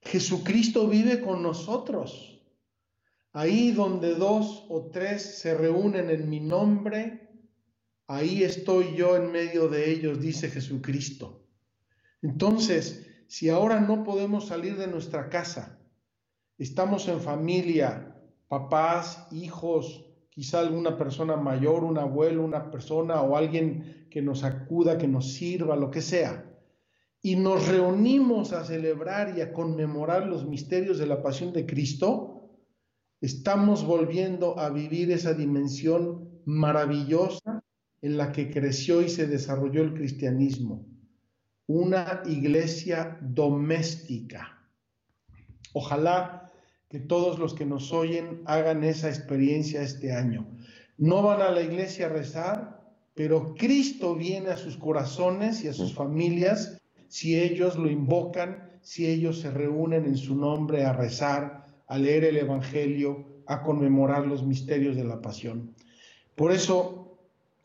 Jesucristo 0.00 0.88
vive 0.88 1.20
con 1.20 1.42
nosotros. 1.42 2.35
Ahí 3.36 3.70
donde 3.72 4.14
dos 4.14 4.64
o 4.70 4.86
tres 4.90 5.40
se 5.40 5.52
reúnen 5.52 6.08
en 6.08 6.30
mi 6.30 6.40
nombre, 6.40 7.28
ahí 8.06 8.42
estoy 8.42 8.96
yo 8.96 9.14
en 9.14 9.30
medio 9.30 9.68
de 9.68 9.90
ellos, 9.90 10.22
dice 10.22 10.48
Jesucristo. 10.48 11.44
Entonces, 12.22 13.06
si 13.28 13.50
ahora 13.50 13.78
no 13.78 14.04
podemos 14.04 14.46
salir 14.46 14.78
de 14.78 14.86
nuestra 14.86 15.28
casa, 15.28 15.78
estamos 16.56 17.08
en 17.08 17.20
familia, 17.20 18.16
papás, 18.48 19.26
hijos, 19.30 20.06
quizá 20.30 20.60
alguna 20.60 20.96
persona 20.96 21.36
mayor, 21.36 21.84
un 21.84 21.98
abuelo, 21.98 22.42
una 22.42 22.70
persona 22.70 23.20
o 23.20 23.36
alguien 23.36 24.06
que 24.10 24.22
nos 24.22 24.44
acuda, 24.44 24.96
que 24.96 25.08
nos 25.08 25.34
sirva, 25.34 25.76
lo 25.76 25.90
que 25.90 26.00
sea, 26.00 26.42
y 27.20 27.36
nos 27.36 27.68
reunimos 27.68 28.54
a 28.54 28.64
celebrar 28.64 29.36
y 29.36 29.42
a 29.42 29.52
conmemorar 29.52 30.26
los 30.26 30.46
misterios 30.46 30.96
de 30.96 31.04
la 31.04 31.22
pasión 31.22 31.52
de 31.52 31.66
Cristo, 31.66 32.35
estamos 33.26 33.84
volviendo 33.84 34.56
a 34.56 34.70
vivir 34.70 35.10
esa 35.10 35.34
dimensión 35.34 36.30
maravillosa 36.44 37.60
en 38.00 38.16
la 38.16 38.30
que 38.30 38.50
creció 38.50 39.02
y 39.02 39.08
se 39.08 39.26
desarrolló 39.26 39.82
el 39.82 39.94
cristianismo, 39.94 40.86
una 41.66 42.22
iglesia 42.24 43.18
doméstica. 43.20 44.62
Ojalá 45.72 46.52
que 46.88 47.00
todos 47.00 47.40
los 47.40 47.52
que 47.52 47.66
nos 47.66 47.92
oyen 47.92 48.42
hagan 48.44 48.84
esa 48.84 49.08
experiencia 49.08 49.82
este 49.82 50.12
año. 50.12 50.46
No 50.96 51.22
van 51.22 51.42
a 51.42 51.50
la 51.50 51.62
iglesia 51.62 52.06
a 52.06 52.10
rezar, 52.10 52.80
pero 53.14 53.54
Cristo 53.54 54.14
viene 54.14 54.50
a 54.50 54.56
sus 54.56 54.76
corazones 54.76 55.64
y 55.64 55.68
a 55.68 55.72
sus 55.72 55.92
familias 55.92 56.80
si 57.08 57.36
ellos 57.36 57.76
lo 57.76 57.90
invocan, 57.90 58.78
si 58.82 59.08
ellos 59.08 59.40
se 59.40 59.50
reúnen 59.50 60.04
en 60.04 60.16
su 60.16 60.36
nombre 60.36 60.84
a 60.84 60.92
rezar, 60.92 61.65
a 61.86 61.98
leer 61.98 62.24
el 62.24 62.36
Evangelio, 62.36 63.42
a 63.46 63.62
conmemorar 63.62 64.26
los 64.26 64.44
misterios 64.44 64.96
de 64.96 65.04
la 65.04 65.20
pasión. 65.20 65.74
Por 66.34 66.52
eso 66.52 67.18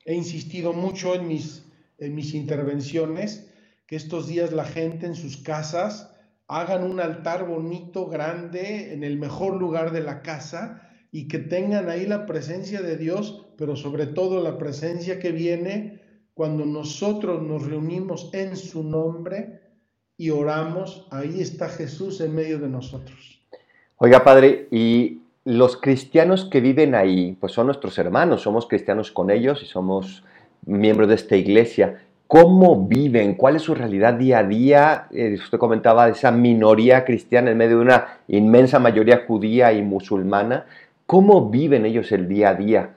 he 0.06 0.14
insistido 0.14 0.74
mucho 0.74 1.16
en 1.16 1.28
mis, 1.28 1.66
en 1.98 2.16
mis 2.16 2.34
intervenciones 2.34 3.52
que 3.88 3.96
estos 3.96 4.28
días 4.28 4.52
la 4.52 4.66
gente 4.66 5.06
en 5.06 5.16
sus 5.16 5.38
casas 5.38 6.16
hagan 6.48 6.84
un 6.84 7.00
altar 7.00 7.48
bonito, 7.48 8.08
grande, 8.08 8.94
en 8.94 9.04
el 9.04 9.18
mejor 9.18 9.56
lugar 9.56 9.92
de 9.92 10.02
la 10.02 10.22
casa 10.22 10.90
y 11.12 11.28
que 11.28 11.40
tengan 11.40 11.90
ahí 11.90 12.06
la 12.06 12.26
presencia 12.26 12.82
de 12.82 12.98
Dios, 12.98 13.48
pero 13.58 13.76
sobre 13.76 14.06
todo 14.08 14.42
la 14.42 14.58
presencia 14.58 15.20
que 15.20 15.32
viene 15.32 16.02
cuando 16.34 16.66
nosotros 16.66 17.42
nos 17.42 17.66
reunimos 17.66 18.30
en 18.34 18.56
su 18.56 18.84
nombre 18.84 19.62
y 20.18 20.30
oramos, 20.30 21.08
ahí 21.12 21.42
está 21.42 21.68
Jesús 21.68 22.22
en 22.22 22.34
medio 22.34 22.60
de 22.60 22.70
nosotros. 22.70 23.41
Oiga, 24.04 24.24
Padre, 24.24 24.68
y 24.72 25.22
los 25.46 25.78
cristianos 25.78 26.46
que 26.46 26.60
viven 26.60 26.96
ahí, 26.96 27.38
pues 27.40 27.52
son 27.52 27.68
nuestros 27.68 28.00
hermanos, 28.00 28.42
somos 28.42 28.68
cristianos 28.68 29.12
con 29.12 29.30
ellos 29.30 29.62
y 29.62 29.68
somos 29.68 30.24
miembros 30.66 31.08
de 31.08 31.16
esta 31.16 31.36
iglesia 31.36 32.00
cómo 32.32 32.88
viven, 32.88 33.36
cuál 33.36 33.58
es 33.58 33.64
su 33.64 33.76
realidad 33.76 34.14
día 34.14 34.40
a 34.40 34.44
día. 34.46 35.08
Eh, 35.12 35.34
usted 35.34 35.58
comentaba 35.58 36.06
de 36.06 36.14
esa 36.14 36.32
minoría 36.32 37.04
cristiana 37.04 37.52
en 37.52 37.58
medio 37.58 37.76
de 37.76 37.82
una 37.82 38.20
inmensa 38.30 38.80
mayoría 38.80 39.26
judía 39.28 39.74
y 39.74 39.82
musulmana. 39.82 40.66
¿Cómo 41.06 41.50
viven 41.50 41.86
ellos 41.86 42.10
el 42.14 42.30
día 42.30 42.52
a 42.52 42.56
día? 42.56 42.94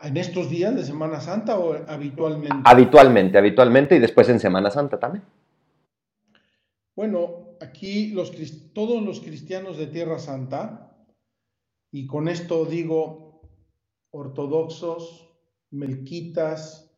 ¿En 0.00 0.16
estos 0.16 0.48
días 0.48 0.74
de 0.74 0.82
Semana 0.82 1.20
Santa 1.20 1.58
o 1.58 1.76
habitualmente? 1.86 2.56
Habitualmente, 2.64 3.36
habitualmente 3.36 3.96
y 3.96 3.98
después 3.98 4.26
en 4.30 4.40
Semana 4.40 4.70
Santa 4.70 4.98
también. 4.98 5.22
Bueno, 7.00 7.56
aquí 7.62 8.14
todos 8.74 9.02
los 9.02 9.20
cristianos 9.20 9.78
de 9.78 9.86
Tierra 9.86 10.18
Santa, 10.18 10.94
y 11.90 12.06
con 12.06 12.28
esto 12.28 12.66
digo 12.66 13.40
ortodoxos, 14.10 15.30
melquitas, 15.70 16.94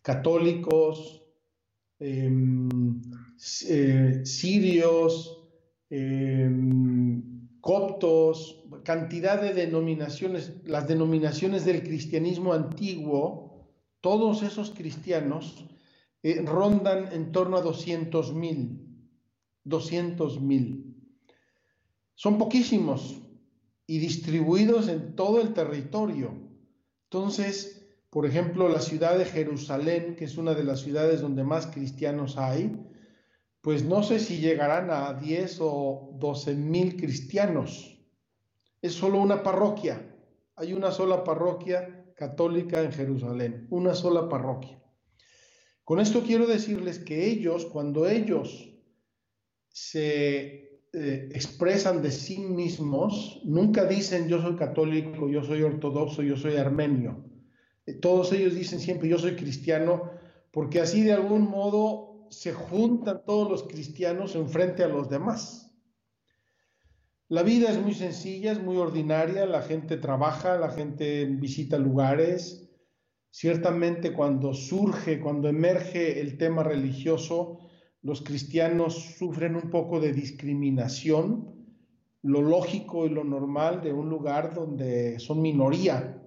católicos, 0.00 1.26
em, 1.98 3.02
eh, 3.68 4.22
sirios, 4.24 5.44
em, 5.90 7.22
coptos, 7.60 8.64
cantidad 8.82 9.42
de 9.42 9.52
denominaciones, 9.52 10.54
las 10.64 10.88
denominaciones 10.88 11.66
del 11.66 11.82
cristianismo 11.82 12.54
antiguo, 12.54 13.68
todos 14.00 14.42
esos 14.42 14.70
cristianos 14.70 15.73
eh, 16.24 16.42
rondan 16.44 17.12
en 17.12 17.30
torno 17.30 17.56
a 17.56 17.60
200 17.60 18.34
mil, 18.34 18.98
200 19.62 20.40
mil. 20.40 20.96
Son 22.16 22.38
poquísimos, 22.38 23.20
y 23.86 23.98
distribuidos 23.98 24.88
en 24.88 25.14
todo 25.14 25.40
el 25.40 25.52
territorio. 25.52 26.32
Entonces, 27.04 27.86
por 28.10 28.26
ejemplo, 28.26 28.68
la 28.68 28.80
ciudad 28.80 29.18
de 29.18 29.24
Jerusalén, 29.24 30.16
que 30.16 30.24
es 30.24 30.36
una 30.36 30.54
de 30.54 30.64
las 30.64 30.80
ciudades 30.80 31.20
donde 31.20 31.44
más 31.44 31.66
cristianos 31.66 32.38
hay, 32.38 32.74
pues 33.60 33.84
no 33.84 34.02
sé 34.02 34.20
si 34.20 34.38
llegarán 34.38 34.90
a 34.90 35.14
10 35.14 35.58
o 35.60 36.10
12 36.18 36.54
mil 36.54 36.96
cristianos. 36.96 37.98
Es 38.82 38.92
solo 38.94 39.20
una 39.20 39.42
parroquia. 39.42 40.10
Hay 40.56 40.72
una 40.72 40.90
sola 40.90 41.24
parroquia 41.24 42.12
católica 42.14 42.80
en 42.82 42.92
Jerusalén, 42.92 43.66
una 43.70 43.94
sola 43.94 44.28
parroquia. 44.28 44.83
Con 45.84 46.00
esto 46.00 46.22
quiero 46.22 46.46
decirles 46.46 46.98
que 46.98 47.26
ellos, 47.26 47.66
cuando 47.66 48.08
ellos 48.08 48.70
se 49.68 50.80
eh, 50.92 51.28
expresan 51.34 52.00
de 52.00 52.10
sí 52.10 52.38
mismos, 52.38 53.40
nunca 53.44 53.84
dicen 53.84 54.28
yo 54.28 54.40
soy 54.40 54.56
católico, 54.56 55.28
yo 55.28 55.42
soy 55.42 55.62
ortodoxo, 55.62 56.22
yo 56.22 56.36
soy 56.36 56.56
armenio. 56.56 57.24
Eh, 57.84 57.94
todos 57.94 58.32
ellos 58.32 58.54
dicen 58.54 58.80
siempre 58.80 59.08
yo 59.08 59.18
soy 59.18 59.36
cristiano, 59.36 60.10
porque 60.52 60.80
así 60.80 61.02
de 61.02 61.12
algún 61.12 61.42
modo 61.42 62.28
se 62.30 62.52
juntan 62.52 63.22
todos 63.26 63.50
los 63.50 63.64
cristianos 63.64 64.34
enfrente 64.36 64.84
a 64.84 64.88
los 64.88 65.10
demás. 65.10 65.64
La 67.28 67.42
vida 67.42 67.70
es 67.70 67.78
muy 67.78 67.94
sencilla, 67.94 68.52
es 68.52 68.62
muy 68.62 68.76
ordinaria, 68.76 69.46
la 69.46 69.62
gente 69.62 69.96
trabaja, 69.96 70.56
la 70.56 70.70
gente 70.70 71.24
visita 71.26 71.78
lugares. 71.78 72.63
Ciertamente 73.36 74.12
cuando 74.12 74.54
surge, 74.54 75.18
cuando 75.18 75.48
emerge 75.48 76.20
el 76.20 76.38
tema 76.38 76.62
religioso, 76.62 77.58
los 78.00 78.22
cristianos 78.22 78.94
sufren 79.18 79.56
un 79.56 79.70
poco 79.70 79.98
de 79.98 80.12
discriminación, 80.12 81.52
lo 82.22 82.42
lógico 82.42 83.06
y 83.06 83.08
lo 83.08 83.24
normal 83.24 83.82
de 83.82 83.92
un 83.92 84.08
lugar 84.08 84.54
donde 84.54 85.18
son 85.18 85.42
minoría. 85.42 86.22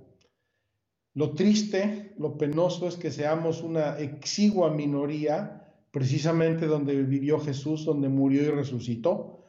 Lo 1.13 1.33
triste, 1.33 2.13
lo 2.17 2.37
penoso 2.37 2.89
es 2.89 2.97
que 2.97 3.09
seamos 3.09 3.63
una 3.63 3.97
exigua 3.99 4.69
minoría, 4.69 5.65
precisamente 5.91 6.65
donde 6.65 7.01
vivió 7.03 7.39
Jesús, 7.39 7.85
donde 7.85 8.09
murió 8.09 8.41
y 8.41 8.49
resucitó. 8.49 9.45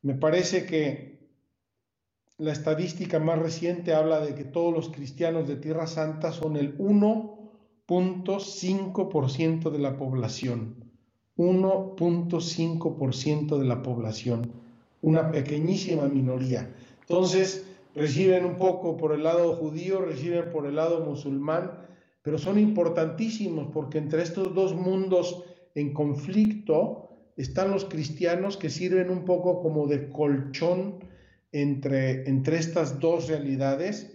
Me 0.00 0.14
parece 0.14 0.64
que 0.64 1.15
la 2.38 2.52
estadística 2.52 3.18
más 3.18 3.38
reciente 3.38 3.94
habla 3.94 4.20
de 4.20 4.34
que 4.34 4.44
todos 4.44 4.74
los 4.74 4.90
cristianos 4.90 5.48
de 5.48 5.56
Tierra 5.56 5.86
Santa 5.86 6.32
son 6.32 6.56
el 6.56 6.76
1.5% 6.76 9.70
de 9.70 9.78
la 9.78 9.96
población. 9.96 10.84
1.5% 11.36 13.58
de 13.58 13.64
la 13.64 13.82
población, 13.82 14.52
una 15.02 15.30
pequeñísima 15.30 16.08
minoría. 16.08 16.74
Entonces, 17.02 17.66
reciben 17.94 18.46
un 18.46 18.56
poco 18.56 18.96
por 18.96 19.12
el 19.12 19.22
lado 19.22 19.54
judío, 19.54 20.00
reciben 20.00 20.50
por 20.50 20.66
el 20.66 20.74
lado 20.76 21.04
musulmán, 21.04 21.72
pero 22.22 22.38
son 22.38 22.58
importantísimos 22.58 23.68
porque 23.72 23.98
entre 23.98 24.22
estos 24.22 24.54
dos 24.54 24.74
mundos 24.74 25.44
en 25.74 25.92
conflicto 25.92 27.10
están 27.36 27.70
los 27.70 27.84
cristianos 27.84 28.56
que 28.56 28.70
sirven 28.70 29.10
un 29.10 29.26
poco 29.26 29.60
como 29.60 29.86
de 29.86 30.08
colchón 30.08 31.00
entre, 31.52 32.28
entre 32.28 32.58
estas 32.58 33.00
dos 33.00 33.28
realidades, 33.28 34.12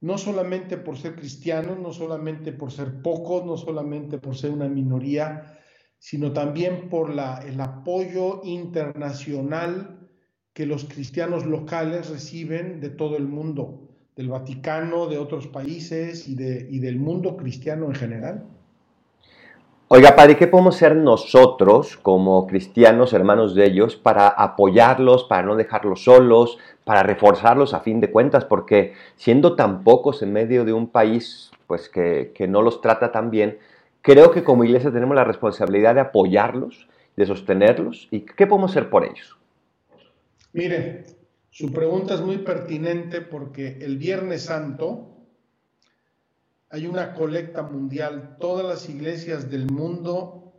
no 0.00 0.18
solamente 0.18 0.76
por 0.76 0.98
ser 0.98 1.14
cristianos, 1.14 1.78
no 1.78 1.92
solamente 1.92 2.52
por 2.52 2.70
ser 2.70 3.00
pocos, 3.02 3.44
no 3.46 3.56
solamente 3.56 4.18
por 4.18 4.36
ser 4.36 4.50
una 4.50 4.68
minoría, 4.68 5.58
sino 5.98 6.32
también 6.32 6.90
por 6.90 7.14
la, 7.14 7.38
el 7.46 7.60
apoyo 7.60 8.42
internacional 8.44 10.10
que 10.52 10.66
los 10.66 10.84
cristianos 10.84 11.46
locales 11.46 12.10
reciben 12.10 12.80
de 12.80 12.90
todo 12.90 13.16
el 13.16 13.26
mundo, 13.26 13.88
del 14.14 14.28
Vaticano, 14.28 15.06
de 15.06 15.18
otros 15.18 15.46
países 15.48 16.28
y, 16.28 16.34
de, 16.34 16.68
y 16.70 16.78
del 16.78 16.98
mundo 16.98 17.36
cristiano 17.36 17.86
en 17.86 17.94
general. 17.94 18.53
Oiga, 19.88 20.16
Padre, 20.16 20.38
¿qué 20.38 20.46
podemos 20.46 20.76
hacer 20.76 20.96
nosotros 20.96 21.98
como 21.98 22.46
cristianos, 22.46 23.12
hermanos 23.12 23.54
de 23.54 23.66
ellos, 23.66 23.96
para 23.96 24.28
apoyarlos, 24.28 25.24
para 25.24 25.42
no 25.42 25.56
dejarlos 25.56 26.04
solos, 26.04 26.58
para 26.84 27.02
reforzarlos 27.02 27.74
a 27.74 27.80
fin 27.80 28.00
de 28.00 28.10
cuentas? 28.10 28.46
Porque 28.46 28.94
siendo 29.16 29.56
tan 29.56 29.84
pocos 29.84 30.22
en 30.22 30.32
medio 30.32 30.64
de 30.64 30.72
un 30.72 30.88
país 30.88 31.50
pues 31.66 31.90
que, 31.90 32.32
que 32.34 32.48
no 32.48 32.62
los 32.62 32.80
trata 32.80 33.12
tan 33.12 33.30
bien, 33.30 33.58
creo 34.00 34.30
que 34.30 34.42
como 34.42 34.64
iglesia 34.64 34.90
tenemos 34.90 35.14
la 35.16 35.24
responsabilidad 35.24 35.94
de 35.94 36.00
apoyarlos, 36.00 36.88
de 37.16 37.26
sostenerlos. 37.26 38.08
¿Y 38.10 38.20
qué 38.20 38.46
podemos 38.46 38.70
hacer 38.70 38.88
por 38.88 39.04
ellos? 39.04 39.36
Mire, 40.54 41.04
su 41.50 41.72
pregunta 41.74 42.14
es 42.14 42.22
muy 42.22 42.38
pertinente 42.38 43.20
porque 43.20 43.78
el 43.82 43.98
Viernes 43.98 44.46
Santo 44.46 45.13
hay 46.74 46.88
una 46.88 47.14
colecta 47.14 47.62
mundial. 47.62 48.36
Todas 48.40 48.66
las 48.66 48.88
iglesias 48.88 49.48
del 49.48 49.70
mundo 49.70 50.52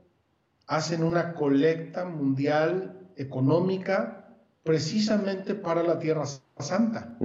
hacen 0.65 1.03
una 1.03 1.33
colecta 1.33 2.05
mundial 2.05 2.97
económica 3.17 4.29
precisamente 4.63 5.55
para 5.55 5.83
la 5.83 5.99
Tierra 5.99 6.23
Santa. 6.57 7.17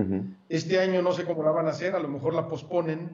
Este 0.49 0.81
año 0.81 1.03
no 1.03 1.13
sé 1.13 1.25
cómo 1.25 1.45
la 1.45 1.53
van 1.53 1.69
a 1.69 1.71
hacer, 1.71 1.95
a 1.95 2.01
lo 2.01 2.09
mejor 2.09 2.35
la 2.35 2.49
posponen 2.49 3.11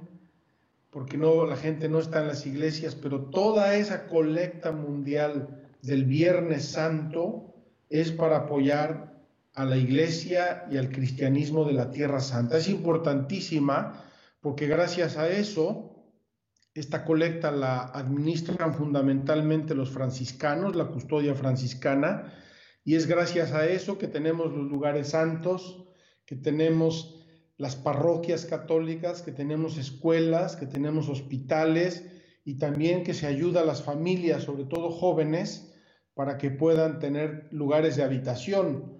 porque 0.91 1.19
no, 1.19 1.45
la 1.45 1.57
gente 1.57 1.91
no 1.91 1.99
está 1.99 2.23
en 2.23 2.29
las 2.29 2.47
iglesias, 2.47 2.95
pero 2.95 3.25
toda 3.25 3.77
esa 3.77 4.07
colecta 4.07 4.73
mundial 4.73 5.63
del 5.83 6.07
Viernes 6.07 6.65
Santo 6.65 7.55
es 7.91 8.13
para 8.13 8.39
apoyar 8.39 9.13
a 9.53 9.67
la 9.67 9.77
iglesia 9.77 10.65
y 10.71 10.79
al 10.79 10.91
cristianismo 10.91 11.67
de 11.67 11.75
la 11.75 11.91
Tierra 11.91 12.21
Santa. 12.21 12.57
Es 12.57 12.71
importantísima 12.71 14.06
porque 14.47 14.69
gracias 14.69 15.17
a 15.17 15.29
eso, 15.29 16.07
esta 16.73 17.05
colecta 17.05 17.51
la 17.51 17.81
administran 17.81 18.75
fundamentalmente 18.75 19.75
los 19.75 19.91
franciscanos, 19.91 20.77
la 20.77 20.87
custodia 20.87 21.35
franciscana, 21.35 22.33
y 22.85 22.95
es 22.95 23.09
gracias 23.09 23.51
a 23.51 23.67
eso 23.67 23.99
que 23.99 24.07
tenemos 24.07 24.53
los 24.53 24.71
lugares 24.71 25.09
santos, 25.09 25.89
que 26.25 26.37
tenemos 26.37 27.27
las 27.57 27.75
parroquias 27.75 28.45
católicas, 28.45 29.21
que 29.21 29.33
tenemos 29.33 29.79
escuelas, 29.79 30.55
que 30.55 30.67
tenemos 30.67 31.09
hospitales 31.09 32.07
y 32.45 32.57
también 32.57 33.03
que 33.03 33.15
se 33.15 33.27
ayuda 33.27 33.63
a 33.63 33.67
las 33.67 33.83
familias, 33.83 34.45
sobre 34.45 34.67
todo 34.67 34.91
jóvenes, 34.91 35.75
para 36.15 36.39
que 36.39 36.53
puedan 36.53 37.01
tener 37.01 37.49
lugares 37.51 37.97
de 37.97 38.05
habitación. 38.05 38.97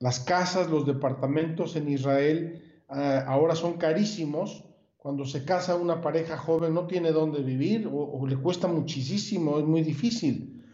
Las 0.00 0.20
casas, 0.20 0.70
los 0.70 0.86
departamentos 0.86 1.76
en 1.76 1.88
Israel 1.88 2.62
eh, 2.94 3.22
ahora 3.26 3.54
son 3.54 3.74
carísimos. 3.74 4.64
Cuando 4.96 5.24
se 5.24 5.44
casa 5.44 5.76
una 5.76 6.00
pareja 6.00 6.36
joven 6.36 6.74
no 6.74 6.86
tiene 6.86 7.12
dónde 7.12 7.42
vivir 7.42 7.88
o, 7.90 8.26
le 8.26 8.36
cuesta 8.36 8.68
muchísimo, 8.68 9.58
es 9.58 9.64
muy 9.64 9.82
difícil. 9.82 10.64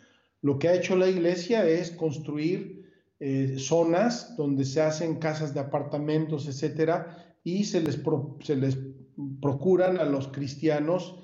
Lo 0.41 0.59
que 0.59 0.69
ha 0.69 0.75
hecho 0.75 0.97
la 0.97 1.09
iglesia 1.09 1.67
es 1.67 1.91
construir 1.91 2.91
eh, 3.21 3.57
zonas 3.59 4.37
donde 4.37 4.65
se 4.65 4.81
hacen 4.81 5.17
casas 5.17 5.55
de 5.55 5.61
apartamentos, 5.61 6.47
etcétera, 6.49 7.37
y 7.45 7.65
se 7.65 7.81
les, 7.81 8.01
se 8.41 8.57
les 8.57 8.79
procuran 9.41 9.99
a 9.99 10.05
los 10.05 10.29
cristianos 10.29 11.21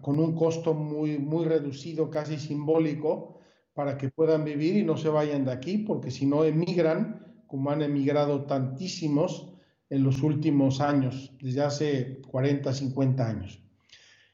con 0.00 0.18
un 0.18 0.34
costo 0.34 0.72
muy, 0.72 1.18
muy 1.18 1.44
reducido, 1.44 2.10
casi 2.10 2.38
simbólico, 2.38 3.40
para 3.74 3.96
que 3.98 4.08
puedan 4.08 4.44
vivir 4.44 4.76
y 4.76 4.84
no 4.84 4.96
se 4.96 5.08
vayan 5.08 5.44
de 5.44 5.52
aquí, 5.52 5.78
porque 5.78 6.10
si 6.10 6.26
no 6.26 6.44
emigran, 6.44 7.21
como 7.52 7.70
han 7.70 7.82
emigrado 7.82 8.46
tantísimos 8.46 9.52
en 9.90 10.02
los 10.04 10.22
últimos 10.22 10.80
años, 10.80 11.36
desde 11.38 11.60
hace 11.60 12.22
40, 12.30 12.72
50 12.72 13.28
años. 13.28 13.62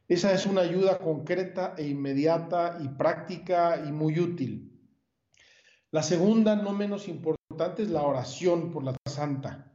Esa 0.07 0.33
es 0.33 0.47
una 0.47 0.61
ayuda 0.61 0.99
concreta 0.99 1.75
e 1.77 1.89
inmediata 1.89 2.79
y 2.81 2.87
práctica 2.91 3.83
y 3.85 3.91
muy 3.91 4.21
útil. 4.21 4.73
La 5.91 6.05
segunda, 6.05 6.55
no 6.55 6.73
menos 6.73 7.09
importante, 7.09 7.83
es 7.83 7.91
la 7.91 8.03
oración 8.03 8.71
por 8.71 8.85
la 8.85 8.95
Santa. 9.05 9.75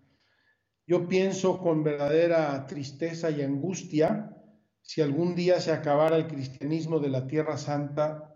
Yo 0.88 1.10
pienso 1.10 1.60
con 1.60 1.84
verdadera 1.84 2.66
tristeza 2.66 3.30
y 3.30 3.42
angustia 3.42 4.38
si 4.82 5.02
algún 5.02 5.36
día 5.36 5.60
se 5.60 5.74
acabara 5.74 6.16
el 6.16 6.28
cristianismo 6.28 7.00
de 7.00 7.10
la 7.10 7.28
Tierra 7.28 7.58
Santa 7.58 8.34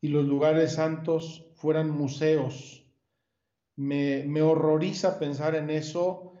y 0.00 0.06
los 0.06 0.24
lugares 0.24 0.74
santos 0.74 1.50
fueran 1.56 1.90
museos. 1.90 2.83
Me, 3.76 4.42
horroriza 4.42 5.18
pensar 5.18 5.54
en 5.54 5.70
eso. 5.70 6.32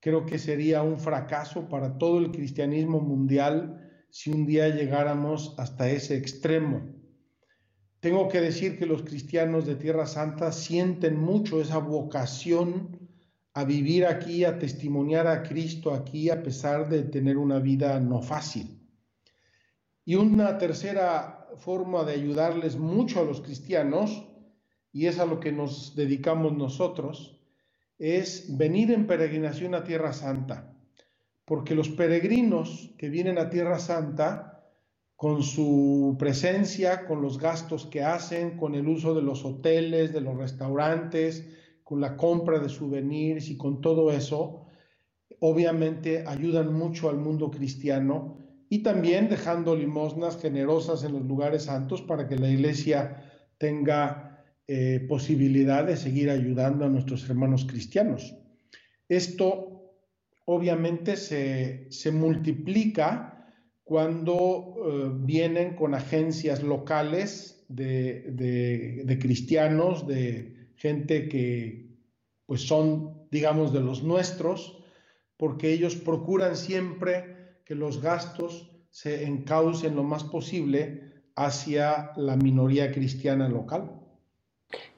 Creo 0.00 0.24
que 0.24 0.38
sería 0.38 0.82
un 0.82 0.98
fracaso 0.98 1.68
para 1.68 1.98
todo 1.98 2.18
el 2.18 2.30
cristianismo 2.30 3.00
mundial 3.00 3.82
si 4.10 4.30
un 4.30 4.46
día 4.46 4.68
llegáramos 4.68 5.54
hasta 5.58 5.90
ese 5.90 6.16
extremo. 6.16 6.94
Tengo 8.00 8.28
que 8.28 8.40
decir 8.40 8.78
que 8.78 8.86
los 8.86 9.02
cristianos 9.02 9.66
de 9.66 9.74
Tierra 9.74 10.06
Santa 10.06 10.52
sienten 10.52 11.18
mucho 11.18 11.60
esa 11.60 11.78
vocación 11.78 13.10
a 13.54 13.64
vivir 13.64 14.06
aquí, 14.06 14.44
a 14.44 14.58
testimoniar 14.58 15.26
a 15.26 15.42
Cristo 15.42 15.92
aquí, 15.92 16.30
a 16.30 16.42
pesar 16.42 16.88
de 16.88 17.02
tener 17.04 17.38
una 17.38 17.58
vida 17.58 17.98
no 17.98 18.20
fácil. 18.20 18.86
Y 20.04 20.14
una 20.14 20.58
tercera 20.58 21.48
forma 21.56 22.04
de 22.04 22.12
ayudarles 22.12 22.76
mucho 22.76 23.20
a 23.20 23.24
los 23.24 23.40
cristianos, 23.40 24.25
y 24.96 25.08
es 25.08 25.18
a 25.18 25.26
lo 25.26 25.40
que 25.40 25.52
nos 25.52 25.94
dedicamos 25.94 26.56
nosotros, 26.56 27.38
es 27.98 28.56
venir 28.56 28.90
en 28.90 29.06
peregrinación 29.06 29.74
a 29.74 29.84
Tierra 29.84 30.14
Santa, 30.14 30.74
porque 31.44 31.74
los 31.74 31.90
peregrinos 31.90 32.94
que 32.96 33.10
vienen 33.10 33.36
a 33.36 33.50
Tierra 33.50 33.78
Santa, 33.78 34.64
con 35.14 35.42
su 35.42 36.16
presencia, 36.18 37.04
con 37.04 37.20
los 37.20 37.38
gastos 37.38 37.84
que 37.84 38.02
hacen, 38.02 38.56
con 38.56 38.74
el 38.74 38.88
uso 38.88 39.14
de 39.14 39.20
los 39.20 39.44
hoteles, 39.44 40.14
de 40.14 40.22
los 40.22 40.34
restaurantes, 40.34 41.46
con 41.84 42.00
la 42.00 42.16
compra 42.16 42.58
de 42.58 42.70
souvenirs 42.70 43.50
y 43.50 43.58
con 43.58 43.82
todo 43.82 44.10
eso, 44.10 44.64
obviamente 45.40 46.24
ayudan 46.26 46.72
mucho 46.72 47.10
al 47.10 47.18
mundo 47.18 47.50
cristiano 47.50 48.38
y 48.70 48.78
también 48.78 49.28
dejando 49.28 49.76
limosnas 49.76 50.40
generosas 50.40 51.04
en 51.04 51.12
los 51.12 51.26
lugares 51.26 51.64
santos 51.64 52.00
para 52.00 52.26
que 52.26 52.38
la 52.38 52.48
iglesia 52.48 53.22
tenga 53.58 54.32
eh, 54.68 55.04
posibilidad 55.08 55.86
de 55.86 55.96
seguir 55.96 56.30
ayudando 56.30 56.84
a 56.84 56.88
nuestros 56.88 57.28
hermanos 57.28 57.66
cristianos. 57.66 58.34
Esto 59.08 59.94
obviamente 60.44 61.16
se, 61.16 62.12
multiplica 62.12 63.48
cuando 63.84 64.74
eh, 64.76 65.10
vienen 65.20 65.76
con 65.76 65.94
agencias 65.94 66.62
locales 66.62 67.64
de, 67.68 69.02
de 69.04 69.18
cristianos, 69.18 70.06
de 70.06 70.70
gente 70.76 71.28
que 71.28 71.86
pues 72.46 72.62
son, 72.62 73.28
digamos, 73.30 73.72
de 73.72 73.80
los 73.80 74.02
nuestros, 74.02 74.84
porque 75.36 75.72
ellos 75.72 75.96
procuran 75.96 76.56
siempre 76.56 77.60
que 77.64 77.74
los 77.74 78.00
gastos 78.00 78.70
se 78.90 79.24
encaucen 79.26 79.94
lo 79.94 80.04
más 80.04 80.24
posible 80.24 81.24
hacia 81.34 82.12
la 82.16 82.36
minoría 82.36 82.92
cristiana 82.92 83.48
local. 83.48 84.05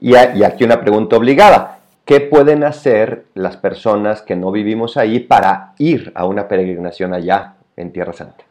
Y, 0.00 0.14
aquí 0.14 0.64
una 0.64 0.81
pregunta 0.81 1.16
obligada. 1.16 1.81
¿Qué 2.04 2.20
pueden 2.20 2.64
hacer 2.64 3.26
las 3.35 3.57
personas 3.57 4.22
que 4.22 4.35
no 4.35 4.50
vivimos 4.50 4.96
ahí 4.96 5.20
para 5.20 5.74
ir 5.78 6.11
a 6.14 6.24
una 6.24 6.48
peregrinación 6.48 7.12
allá 7.12 7.57
en 7.76 7.92
Tierra 7.92 8.12
Santa? 8.12 8.44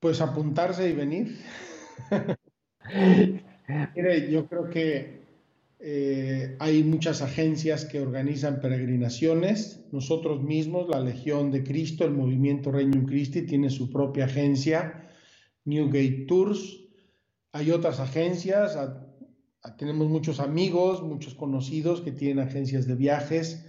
Pues 0.00 0.20
apuntarse 0.20 0.88
y 0.88 0.92
venir. 0.92 1.38
Mire, 3.94 4.30
yo 4.30 4.46
creo 4.46 4.68
que 4.68 5.26
eh, 5.78 6.56
hay 6.58 6.82
muchas 6.84 7.22
agencias 7.22 7.84
que 7.84 8.00
organizan 8.00 8.60
peregrinaciones. 8.60 9.84
Nosotros 9.92 10.42
mismos, 10.42 10.88
la 10.88 11.00
Legión 11.00 11.50
de 11.50 11.64
Cristo, 11.64 12.04
el 12.04 12.12
movimiento 12.12 12.70
Reino 12.70 13.04
Christi, 13.06 13.42
tiene 13.42 13.70
su 13.70 13.90
propia 13.90 14.26
agencia, 14.26 15.08
Newgate 15.64 16.26
Tours. 16.28 16.80
Hay 17.52 17.70
otras 17.70 18.00
agencias, 18.00 18.76
tenemos 19.76 20.08
muchos 20.08 20.38
amigos, 20.38 21.02
muchos 21.02 21.34
conocidos 21.34 22.00
que 22.00 22.12
tienen 22.12 22.46
agencias 22.46 22.86
de 22.86 22.94
viajes. 22.94 23.66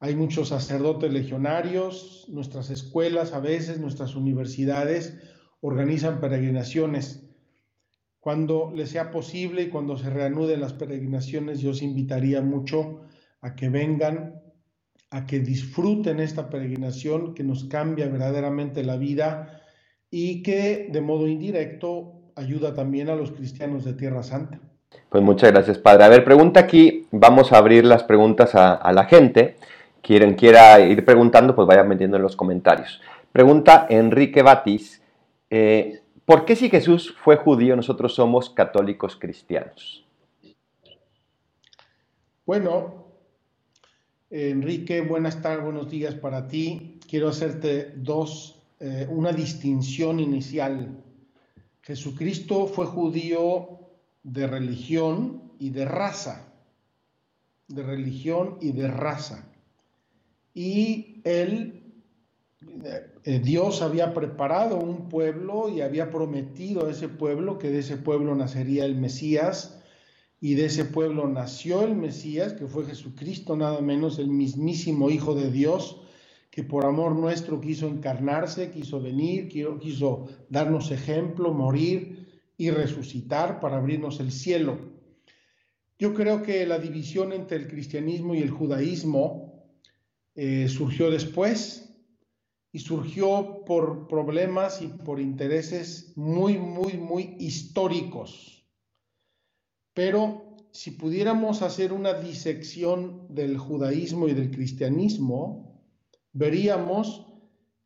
Hay 0.00 0.14
muchos 0.14 0.48
sacerdotes 0.48 1.12
legionarios, 1.12 2.26
nuestras 2.28 2.70
escuelas 2.70 3.32
a 3.32 3.40
veces, 3.40 3.78
nuestras 3.78 4.14
universidades 4.16 5.16
organizan 5.60 6.20
peregrinaciones 6.20 7.26
cuando 8.26 8.72
les 8.74 8.90
sea 8.90 9.12
posible 9.12 9.62
y 9.62 9.68
cuando 9.68 9.96
se 9.96 10.10
reanuden 10.10 10.60
las 10.60 10.72
peregrinaciones, 10.72 11.60
yo 11.60 11.70
os 11.70 11.80
invitaría 11.80 12.42
mucho 12.42 13.02
a 13.40 13.54
que 13.54 13.68
vengan, 13.68 14.42
a 15.10 15.26
que 15.26 15.38
disfruten 15.38 16.18
esta 16.18 16.50
peregrinación 16.50 17.34
que 17.34 17.44
nos 17.44 17.66
cambia 17.66 18.08
verdaderamente 18.08 18.82
la 18.82 18.96
vida 18.96 19.62
y 20.10 20.42
que 20.42 20.88
de 20.90 21.00
modo 21.00 21.28
indirecto 21.28 22.32
ayuda 22.34 22.74
también 22.74 23.10
a 23.10 23.14
los 23.14 23.30
cristianos 23.30 23.84
de 23.84 23.92
Tierra 23.92 24.24
Santa. 24.24 24.60
Pues 25.08 25.22
muchas 25.22 25.52
gracias, 25.52 25.78
Padre. 25.78 26.04
A 26.04 26.08
ver, 26.08 26.24
pregunta 26.24 26.60
aquí, 26.60 27.06
vamos 27.10 27.52
a 27.52 27.58
abrir 27.58 27.84
las 27.84 28.04
preguntas 28.04 28.54
a, 28.54 28.92
la 28.92 29.04
gente. 29.04 29.56
Quien 30.02 30.34
quiera 30.34 30.80
ir 30.80 31.04
preguntando, 31.04 31.54
pues 31.54 31.66
vaya 31.66 31.84
metiendo 31.84 32.16
en 32.16 32.22
los 32.22 32.36
comentarios. 32.36 33.00
Pregunta 33.32 33.86
Enrique 33.88 34.42
Batis. 34.42 35.02
Eh, 35.50 36.00
¿Por 36.24 36.44
qué 36.44 36.56
si 36.56 36.68
Jesús 36.68 37.14
fue 37.22 37.36
judío 37.36 37.76
nosotros 37.76 38.14
somos 38.14 38.50
católicos 38.50 39.16
cristianos? 39.16 40.04
Bueno, 42.44 43.06
Enrique, 44.30 45.00
buenas 45.02 45.40
tardes, 45.40 45.64
buenos 45.64 45.88
días 45.88 46.14
para 46.14 46.48
ti. 46.48 46.98
Quiero 47.08 47.28
hacerte 47.28 47.92
dos, 47.96 48.60
eh, 48.80 49.06
una 49.08 49.32
distinción 49.32 50.18
inicial. 50.18 50.96
Jesucristo 51.82 52.66
fue 52.66 52.86
judío 52.86 53.75
de 54.26 54.48
religión 54.48 55.52
y 55.60 55.70
de 55.70 55.84
raza, 55.84 56.52
de 57.68 57.84
religión 57.84 58.58
y 58.60 58.72
de 58.72 58.88
raza. 58.88 59.48
Y 60.52 61.20
él 61.22 61.94
eh, 63.24 63.38
Dios 63.38 63.82
había 63.82 64.14
preparado 64.14 64.78
un 64.78 65.08
pueblo 65.08 65.68
y 65.68 65.80
había 65.80 66.10
prometido 66.10 66.86
a 66.86 66.90
ese 66.90 67.08
pueblo 67.08 67.58
que 67.58 67.70
de 67.70 67.78
ese 67.78 67.98
pueblo 67.98 68.34
nacería 68.34 68.84
el 68.84 68.96
Mesías 68.96 69.80
y 70.40 70.54
de 70.54 70.66
ese 70.66 70.84
pueblo 70.84 71.28
nació 71.28 71.82
el 71.82 71.94
Mesías, 71.94 72.52
que 72.52 72.66
fue 72.66 72.84
Jesucristo, 72.84 73.56
nada 73.56 73.80
menos 73.80 74.18
el 74.18 74.28
mismísimo 74.28 75.08
Hijo 75.08 75.36
de 75.36 75.52
Dios, 75.52 76.02
que 76.50 76.64
por 76.64 76.84
amor 76.84 77.14
nuestro 77.14 77.60
quiso 77.60 77.86
encarnarse, 77.86 78.72
quiso 78.72 79.00
venir, 79.00 79.48
quiso 79.48 80.26
darnos 80.50 80.90
ejemplo, 80.90 81.52
morir 81.52 82.15
y 82.56 82.70
resucitar 82.70 83.60
para 83.60 83.76
abrirnos 83.76 84.20
el 84.20 84.32
cielo. 84.32 84.78
Yo 85.98 86.14
creo 86.14 86.42
que 86.42 86.66
la 86.66 86.78
división 86.78 87.32
entre 87.32 87.56
el 87.56 87.68
cristianismo 87.68 88.34
y 88.34 88.38
el 88.38 88.50
judaísmo 88.50 89.64
eh, 90.34 90.68
surgió 90.68 91.10
después, 91.10 91.86
y 92.76 92.80
surgió 92.80 93.64
por 93.64 94.06
problemas 94.06 94.82
y 94.82 94.88
por 94.88 95.18
intereses 95.18 96.12
muy, 96.14 96.58
muy, 96.58 96.98
muy 96.98 97.34
históricos. 97.38 98.68
Pero 99.94 100.56
si 100.72 100.90
pudiéramos 100.90 101.62
hacer 101.62 101.94
una 101.94 102.12
disección 102.12 103.34
del 103.34 103.56
judaísmo 103.56 104.28
y 104.28 104.34
del 104.34 104.50
cristianismo, 104.50 105.80
veríamos, 106.34 107.26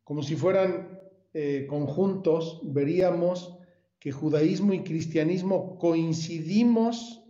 como 0.03 0.23
si 0.23 0.35
fueran 0.35 0.99
eh, 1.33 1.67
conjuntos, 1.69 2.59
veríamos 2.65 3.59
que 4.01 4.11
judaísmo 4.11 4.73
y 4.73 4.83
cristianismo 4.83 5.77
coincidimos 5.77 7.23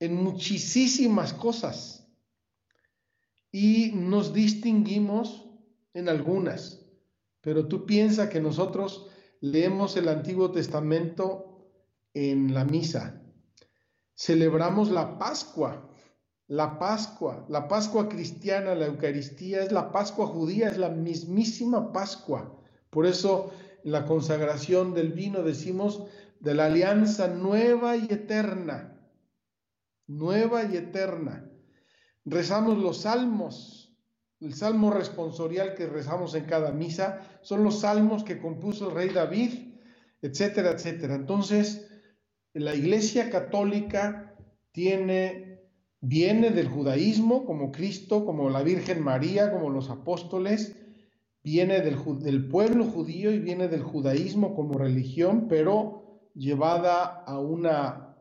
en 0.00 0.14
muchísimas 0.16 1.34
cosas 1.34 2.10
y 3.52 3.92
nos 3.92 4.32
distinguimos 4.32 5.46
en 5.92 6.08
algunas, 6.08 6.86
pero 7.42 7.68
tú 7.68 7.84
piensas 7.84 8.30
que 8.30 8.40
nosotros 8.40 9.10
leemos 9.42 9.94
el 9.98 10.08
Antiguo 10.08 10.50
Testamento 10.52 11.70
en 12.14 12.54
la 12.54 12.64
misa, 12.64 13.22
celebramos 14.14 14.90
la 14.90 15.18
Pascua, 15.18 15.86
la 16.46 16.78
Pascua, 16.78 17.44
la 17.50 17.68
Pascua 17.68 18.08
cristiana, 18.08 18.74
la 18.74 18.86
Eucaristía 18.86 19.62
es 19.62 19.70
la 19.70 19.92
Pascua 19.92 20.28
judía, 20.28 20.68
es 20.68 20.78
la 20.78 20.88
mismísima 20.88 21.92
Pascua. 21.92 22.58
Por 22.88 23.04
eso 23.04 23.52
la 23.84 24.04
consagración 24.04 24.94
del 24.94 25.12
vino 25.12 25.42
decimos 25.42 26.04
de 26.40 26.54
la 26.54 26.66
alianza 26.66 27.28
nueva 27.28 27.96
y 27.96 28.06
eterna, 28.10 29.00
nueva 30.06 30.64
y 30.64 30.76
eterna. 30.76 31.50
Rezamos 32.24 32.78
los 32.78 32.98
salmos, 33.02 33.96
el 34.40 34.54
salmo 34.54 34.90
responsorial 34.90 35.74
que 35.74 35.86
rezamos 35.86 36.34
en 36.34 36.44
cada 36.44 36.72
misa, 36.72 37.20
son 37.42 37.64
los 37.64 37.80
salmos 37.80 38.24
que 38.24 38.40
compuso 38.40 38.88
el 38.88 38.94
rey 38.94 39.08
David, 39.08 39.74
etcétera, 40.22 40.70
etcétera. 40.72 41.14
Entonces, 41.14 41.88
la 42.52 42.74
Iglesia 42.74 43.30
Católica 43.30 44.36
tiene, 44.72 45.60
viene 46.00 46.50
del 46.50 46.68
judaísmo, 46.68 47.44
como 47.44 47.72
Cristo, 47.72 48.24
como 48.24 48.50
la 48.50 48.62
Virgen 48.62 49.02
María, 49.02 49.50
como 49.50 49.70
los 49.70 49.90
apóstoles, 49.90 50.76
viene 51.42 51.80
del, 51.80 52.48
pueblo 52.48 52.84
judío 52.84 53.32
y 53.32 53.38
viene 53.38 53.68
del 53.68 53.82
judaísmo 53.82 54.54
como 54.54 54.78
religión, 54.78 55.46
pero 55.48 56.30
llevada 56.34 57.04
a 57.04 57.38
una 57.38 58.16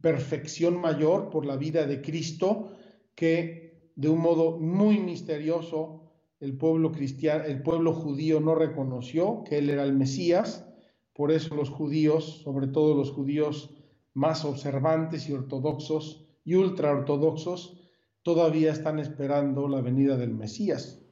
perfección 0.00 0.80
mayor 0.80 1.30
por 1.30 1.46
la 1.46 1.56
vida 1.56 1.86
de 1.86 2.00
Cristo 2.02 2.70
que 3.14 3.92
de 3.96 4.08
un 4.08 4.20
modo 4.20 4.58
muy 4.58 4.98
misterioso, 4.98 6.10
el 6.40 6.56
pueblo 6.56 6.92
cristiano, 6.92 7.44
el 7.44 7.62
pueblo 7.62 7.92
judío 7.92 8.40
no 8.40 8.54
reconoció 8.54 9.44
que 9.44 9.58
él 9.58 9.70
era 9.70 9.84
el 9.84 9.94
Mesías, 9.94 10.66
por 11.14 11.30
eso 11.30 11.54
los 11.54 11.70
judíos, 11.70 12.42
sobre 12.42 12.66
todo 12.66 12.94
los 12.94 13.12
judíos 13.12 13.70
más 14.14 14.44
observantes 14.44 15.28
y 15.28 15.32
ortodoxos 15.32 16.26
y 16.44 16.56
ultraortodoxos, 16.56 17.80
todavía 18.22 18.72
están 18.72 18.98
esperando 18.98 19.68
la 19.68 19.80
venida 19.80 20.16
del 20.16 20.34
Mesías, 20.34 21.03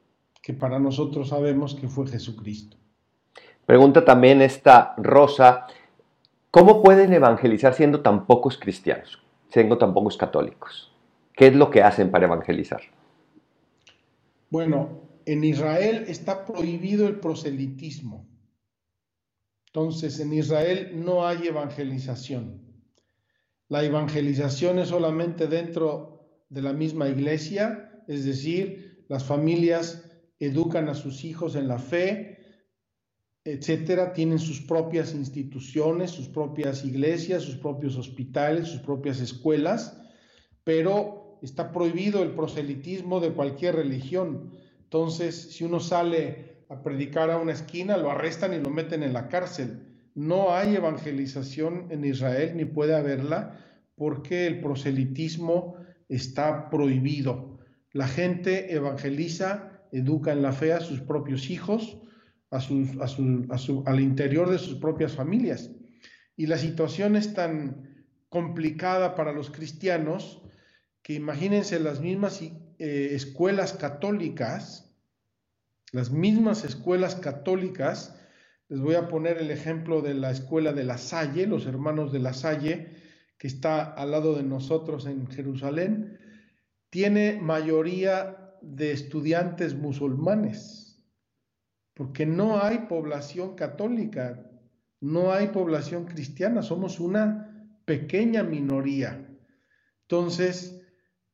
que 0.43 0.53
para 0.53 0.79
nosotros 0.79 1.29
sabemos 1.29 1.75
que 1.75 1.89
fue 1.89 2.07
Jesucristo. 2.07 2.77
Pregunta 3.65 4.05
también 4.05 4.43
esta 4.43 4.95
Rosa, 4.99 5.67
¿Cómo 6.53 6.83
pueden 6.83 7.15
evangelizar 7.15 7.73
siendo 7.73 8.03
tan 8.03 8.27
pocos 8.27 8.59
cristianos, 8.59 9.23
siendo 9.49 9.79
tan 9.79 9.95
pocos 9.95 10.19
católicos? 10.19 10.93
¿Qué 11.33 11.47
es 11.47 11.57
lo 11.57 11.71
que 11.71 11.83
hacen 11.83 12.11
para 12.11 12.27
evangelizar? 12.27 12.83
Bueno, 14.51 15.01
en 15.25 15.45
Israel 15.45 16.05
está 16.09 16.45
prohibido 16.45 17.09
el 17.09 17.21
proselitismo. 17.21 18.29
Entonces, 19.69 20.21
en 20.21 20.35
Israel 20.35 20.93
no 21.03 21.27
hay 21.27 21.47
evangelización. 21.47 22.61
La 23.71 23.83
evangelización 23.83 24.79
es 24.79 24.89
solamente 24.89 25.47
dentro 25.47 26.45
de 26.51 26.61
la 26.61 26.75
misma 26.75 27.09
iglesia, 27.09 28.05
es 28.09 28.27
decir, 28.27 29.07
las 29.09 29.25
familias 29.25 30.12
educan 30.47 30.89
a 30.89 30.95
sus 30.95 31.25
hijos 31.25 31.57
en 31.57 31.69
la 31.69 31.79
fe, 31.79 32.39
etcétera, 33.45 34.13
tienen 34.13 34.39
sus 34.39 34.61
propias 34.61 35.15
instituciones, 35.15 36.11
sus 36.11 36.29
propias 36.29 36.85
iglesias, 36.85 37.43
sus 37.43 37.57
propios 37.57 37.97
hospitales, 37.97 38.69
sus 38.69 38.81
propias 38.81 39.21
escuelas, 39.21 40.01
pero 40.65 41.39
está 41.43 41.73
prohibido 41.73 42.23
el 42.23 42.31
proselitismo 42.31 43.21
de 43.21 43.33
cualquier 43.33 43.77
religión. 43.77 44.53
Entonces, 44.85 45.53
si 45.53 45.65
uno 45.65 45.81
sale 45.81 46.65
a 46.69 46.83
predicar 46.83 47.31
a 47.31 47.39
una 47.39 47.53
esquina, 47.53 47.97
lo 47.97 48.11
arrestan 48.11 48.55
y 48.55 48.61
lo 48.61 48.71
meten 48.71 49.03
en 49.03 49.13
la 49.13 49.29
cárcel. 49.29 49.89
No 50.15 50.55
hay 50.55 50.77
evangelización 50.77 51.87
en 51.91 52.05
Israel, 52.05 52.57
ni 52.57 52.65
puede 52.65 52.95
haberla, 52.95 53.59
porque 53.97 54.47
el 54.47 54.61
proselitismo 54.61 55.77
está 56.09 56.71
prohibido. 56.71 57.59
La 57.93 58.07
gente 58.07 58.75
evangeliza, 58.75 59.72
educa 59.93 60.33
en 60.33 60.43
la 60.43 60.53
fe 60.53 60.73
a 60.73 60.81
sus 60.81 61.01
propios 61.01 61.51
hijos, 61.51 61.99
a 62.51 62.59
al 63.87 64.01
interior 64.01 64.51
de 64.51 64.59
sus 64.59 64.75
propias 64.75 65.13
familias. 65.13 65.71
Y 66.37 66.47
la 66.47 66.59
situación 66.59 67.15
es 67.15 67.35
tan 67.35 68.07
complicada 68.29 69.15
para 69.15 69.33
los 69.33 69.51
cristianos 69.51 70.43
que 71.03 71.15
imagínense 71.15 71.79
las 71.81 72.01
mismas 72.01 72.41
eh, 72.43 73.11
escuelas 73.13 73.75
católicas, 73.75 74.91
las 75.93 76.11
mismas 76.11 76.65
escuelas 76.65 77.15
católicas, 77.17 78.19
les 78.69 78.81
voy 78.81 78.95
a 78.95 79.09
poner 79.09 79.37
el 79.39 79.51
ejemplo 79.51 80.01
de 80.01 80.15
la 80.15 80.31
escuela 80.31 80.73
de 80.73 80.85
la 80.85 80.97
Salle, 80.97 81.47
los 81.47 81.67
hermanos 81.67 82.13
de 82.13 82.21
la 82.21 82.33
Salle, 82.33 82.97
que 83.37 83.47
está 83.47 83.83
al 83.83 84.13
lado 84.13 84.35
de 84.35 84.45
nosotros 84.45 85.05
en 85.07 85.27
Jerusalén, 85.27 86.19
tiene 86.89 87.39
mayoría 87.43 88.42
de 88.63 88.93
estudiantes 88.93 89.75
musulmanes, 89.75 91.03
porque 91.95 92.27
no 92.27 92.63
hay 92.63 92.79
población 92.89 93.55
católica, 93.55 94.51
no 95.01 95.33
hay 95.33 95.49
población 95.49 96.05
cristiana, 96.07 96.63
somos 96.63 97.01
una 97.01 97.69
pequeña 97.85 98.43
minoría. 98.43 99.29
Entonces, 100.03 100.83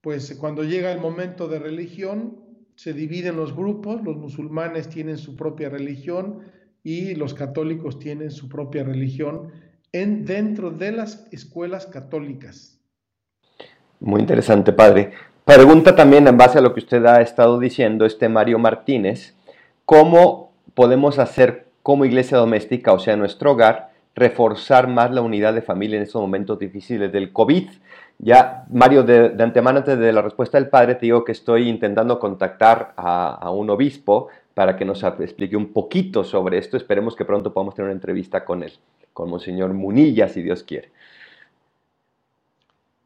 pues 0.01 0.35
cuando 0.39 0.65
llega 0.65 0.93
el 0.93 1.01
momento 1.01 1.49
de 1.49 1.59
religión, 1.59 2.49
se 2.77 2.93
dividen 2.93 3.37
los 3.37 3.55
grupos, 3.55 4.03
los 4.05 4.17
musulmanes 4.17 4.89
tienen 4.89 5.19
su 5.19 5.37
propia 5.37 5.69
religión 5.69 6.41
y 6.83 7.15
los 7.15 7.35
católicos 7.35 7.99
tienen 7.99 8.31
su 8.31 8.49
propia 8.49 8.85
religión 8.85 9.51
en, 9.93 10.25
dentro 10.25 10.71
de 10.71 10.93
las 10.93 11.27
escuelas 11.33 11.87
católicas. 11.87 12.81
Muy 14.01 14.21
interesante, 14.21 14.73
padre. 14.73 15.13
Pregunta 15.49 15.97
también 15.97 16.29
en 16.29 16.37
base 16.37 16.59
a 16.59 16.61
lo 16.61 16.75
que 16.75 16.81
usted 16.81 17.03
ha 17.07 17.23
estado 17.23 17.59
diciendo, 17.59 18.05
este 18.05 18.29
Mario 18.29 18.59
Martínez, 18.59 19.35
¿cómo 19.87 20.53
podemos 20.75 21.19
hacer 21.19 21.69
como 21.83 22.05
iglesia 22.05 22.37
doméstica, 22.37 22.93
o 22.93 22.99
sea, 22.99 23.17
nuestro 23.17 23.53
hogar, 23.53 23.91
reforzar 24.15 24.89
más 24.89 25.11
la 25.11 25.23
unidad 25.23 25.55
de 25.55 25.63
familia 25.63 25.97
en 25.97 26.03
estos 26.03 26.21
momentos 26.21 26.59
difíciles 26.59 27.11
del 27.11 27.33
COVID? 27.33 27.67
Ya, 28.19 28.67
Mario, 28.71 29.05
de, 29.05 29.43
antemano, 29.43 29.79
antes 29.79 29.99
de 29.99 30.13
la 30.13 30.21
respuesta 30.21 30.61
del 30.61 30.69
padre, 30.69 30.97
te 30.97 31.07
digo 31.07 31.25
que 31.25 31.33
estoy 31.33 31.71
intentando 31.71 32.19
contactar 32.19 32.93
a, 32.99 33.51
un 33.51 33.71
obispo 33.71 34.29
para 34.53 34.77
que 34.77 34.85
nos 34.85 35.03
explique 35.03 35.57
un 35.57 35.73
poquito 35.73 36.25
sobre 36.25 36.59
esto. 36.59 36.77
Esperemos 36.77 37.17
que 37.17 37.25
pronto 37.25 37.55
podamos 37.55 37.75
tener 37.75 37.87
una 37.87 37.95
entrevista 37.97 38.45
con 38.45 38.65
él, 38.65 38.75
con 39.15 39.31
Monseñor 39.31 39.73
Munilla, 39.73 40.29
si 40.29 40.43
Dios 40.43 40.63
quiere. 40.63 40.91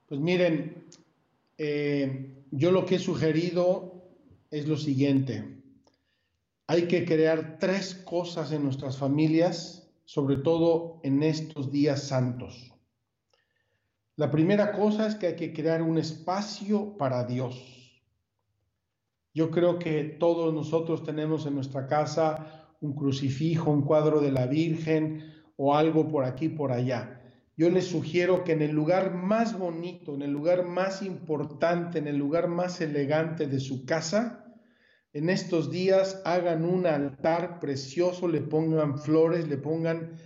Pues 0.08 0.20
miren, 0.20 0.74
eh, 1.64 2.44
yo 2.50 2.72
lo 2.72 2.84
que 2.84 2.96
he 2.96 2.98
sugerido 2.98 4.10
es 4.50 4.66
lo 4.66 4.76
siguiente. 4.76 5.62
Hay 6.66 6.88
que 6.88 7.04
crear 7.04 7.58
tres 7.60 7.94
cosas 7.94 8.50
en 8.50 8.64
nuestras 8.64 8.98
familias, 8.98 9.88
sobre 10.04 10.38
todo 10.38 10.98
en 11.04 11.22
estos 11.22 11.70
días 11.70 12.02
santos. 12.02 12.72
La 14.16 14.32
primera 14.32 14.72
cosa 14.72 15.06
es 15.06 15.14
que 15.14 15.28
hay 15.28 15.36
que 15.36 15.52
crear 15.52 15.82
un 15.82 15.98
espacio 15.98 16.96
para 16.98 17.24
Dios. 17.26 18.02
Yo 19.32 19.52
creo 19.52 19.78
que 19.78 20.02
todos 20.02 20.52
nosotros 20.52 21.04
tenemos 21.04 21.46
en 21.46 21.54
nuestra 21.54 21.86
casa 21.86 22.74
un 22.80 22.92
crucifijo, 22.92 23.70
un 23.70 23.82
cuadro 23.82 24.20
de 24.20 24.32
la 24.32 24.46
Virgen 24.46 25.32
o 25.54 25.76
algo 25.76 26.08
por 26.08 26.24
aquí, 26.24 26.48
por 26.48 26.72
allá. 26.72 27.21
Yo 27.56 27.68
les 27.68 27.86
sugiero 27.86 28.44
que 28.44 28.52
en 28.52 28.62
el 28.62 28.72
lugar 28.72 29.14
más 29.14 29.58
bonito, 29.58 30.14
en 30.14 30.22
el 30.22 30.30
lugar 30.30 30.64
más 30.64 31.02
importante, 31.02 31.98
en 31.98 32.06
el 32.06 32.16
lugar 32.16 32.48
más 32.48 32.80
elegante 32.80 33.46
de 33.46 33.60
su 33.60 33.84
casa, 33.84 34.42
en 35.12 35.28
estos 35.28 35.70
días 35.70 36.22
hagan 36.24 36.64
un 36.64 36.86
altar 36.86 37.60
precioso, 37.60 38.26
le 38.28 38.40
pongan 38.40 38.98
flores, 38.98 39.46
le 39.48 39.58
pongan 39.58 40.16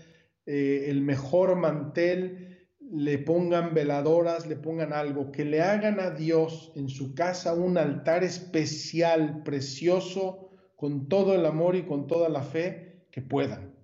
eh, 0.46 0.84
el 0.86 1.02
mejor 1.02 1.56
mantel, 1.56 2.68
le 2.78 3.18
pongan 3.18 3.74
veladoras, 3.74 4.46
le 4.46 4.54
pongan 4.54 4.92
algo, 4.92 5.32
que 5.32 5.44
le 5.44 5.60
hagan 5.60 5.98
a 5.98 6.10
Dios 6.10 6.72
en 6.76 6.88
su 6.88 7.14
casa 7.16 7.54
un 7.54 7.78
altar 7.78 8.22
especial, 8.22 9.42
precioso, 9.42 10.50
con 10.76 11.08
todo 11.08 11.34
el 11.34 11.44
amor 11.46 11.74
y 11.74 11.82
con 11.82 12.06
toda 12.06 12.28
la 12.28 12.42
fe 12.42 13.06
que 13.10 13.22
puedan. 13.22 13.74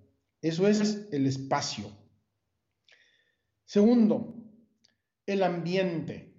Eso 0.41 0.69
es 0.69 1.09
el 1.11 1.25
espacio. 1.25 2.02
Segundo, 3.73 4.35
el 5.25 5.41
ambiente. 5.41 6.31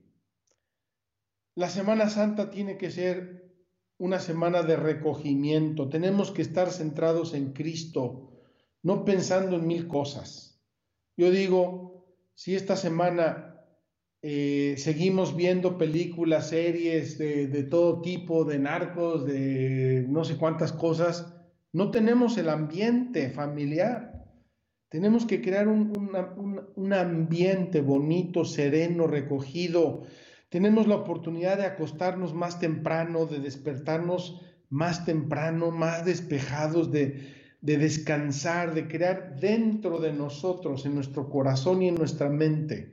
La 1.56 1.68
Semana 1.68 2.08
Santa 2.08 2.48
tiene 2.48 2.78
que 2.78 2.92
ser 2.92 3.56
una 3.98 4.20
semana 4.20 4.62
de 4.62 4.76
recogimiento. 4.76 5.88
Tenemos 5.88 6.30
que 6.30 6.42
estar 6.42 6.70
centrados 6.70 7.34
en 7.34 7.52
Cristo, 7.52 8.30
no 8.84 9.04
pensando 9.04 9.56
en 9.56 9.66
mil 9.66 9.88
cosas. 9.88 10.62
Yo 11.16 11.32
digo, 11.32 12.06
si 12.34 12.54
esta 12.54 12.76
semana 12.76 13.66
eh, 14.22 14.76
seguimos 14.78 15.34
viendo 15.34 15.76
películas, 15.76 16.50
series 16.50 17.18
de, 17.18 17.64
todo 17.64 18.00
tipo, 18.00 18.44
de 18.44 18.60
narcos, 18.60 19.26
de 19.26 20.06
no 20.08 20.22
sé 20.22 20.36
cuántas 20.36 20.72
cosas, 20.72 21.34
no 21.72 21.90
tenemos 21.90 22.38
el 22.38 22.48
ambiente 22.48 23.28
familiar. 23.30 24.13
Tenemos 24.94 25.26
que 25.26 25.42
crear 25.42 25.66
un, 25.66 26.92
ambiente 26.92 27.80
bonito, 27.80 28.44
sereno, 28.44 29.09
recogido. 29.09 30.04
Tenemos 30.50 30.87
la 30.87 30.94
oportunidad 30.94 31.59
de 31.59 31.66
acostarnos 31.66 32.33
más 32.33 32.61
temprano, 32.61 33.26
de 33.26 33.40
despertarnos 33.40 34.40
más 34.70 35.04
temprano, 35.04 35.72
más 35.72 36.04
despejados, 36.04 36.92
de, 36.92 37.35
de 37.61 37.76
descansar, 37.76 38.72
de 38.72 38.87
crear 38.87 39.35
dentro 39.40 39.98
de 39.98 40.12
nosotros, 40.12 40.87
en 40.87 40.94
nuestro 40.94 41.28
corazón 41.28 41.83
y 41.83 41.88
en 41.88 41.96
nuestra 41.96 42.28
mente, 42.28 42.92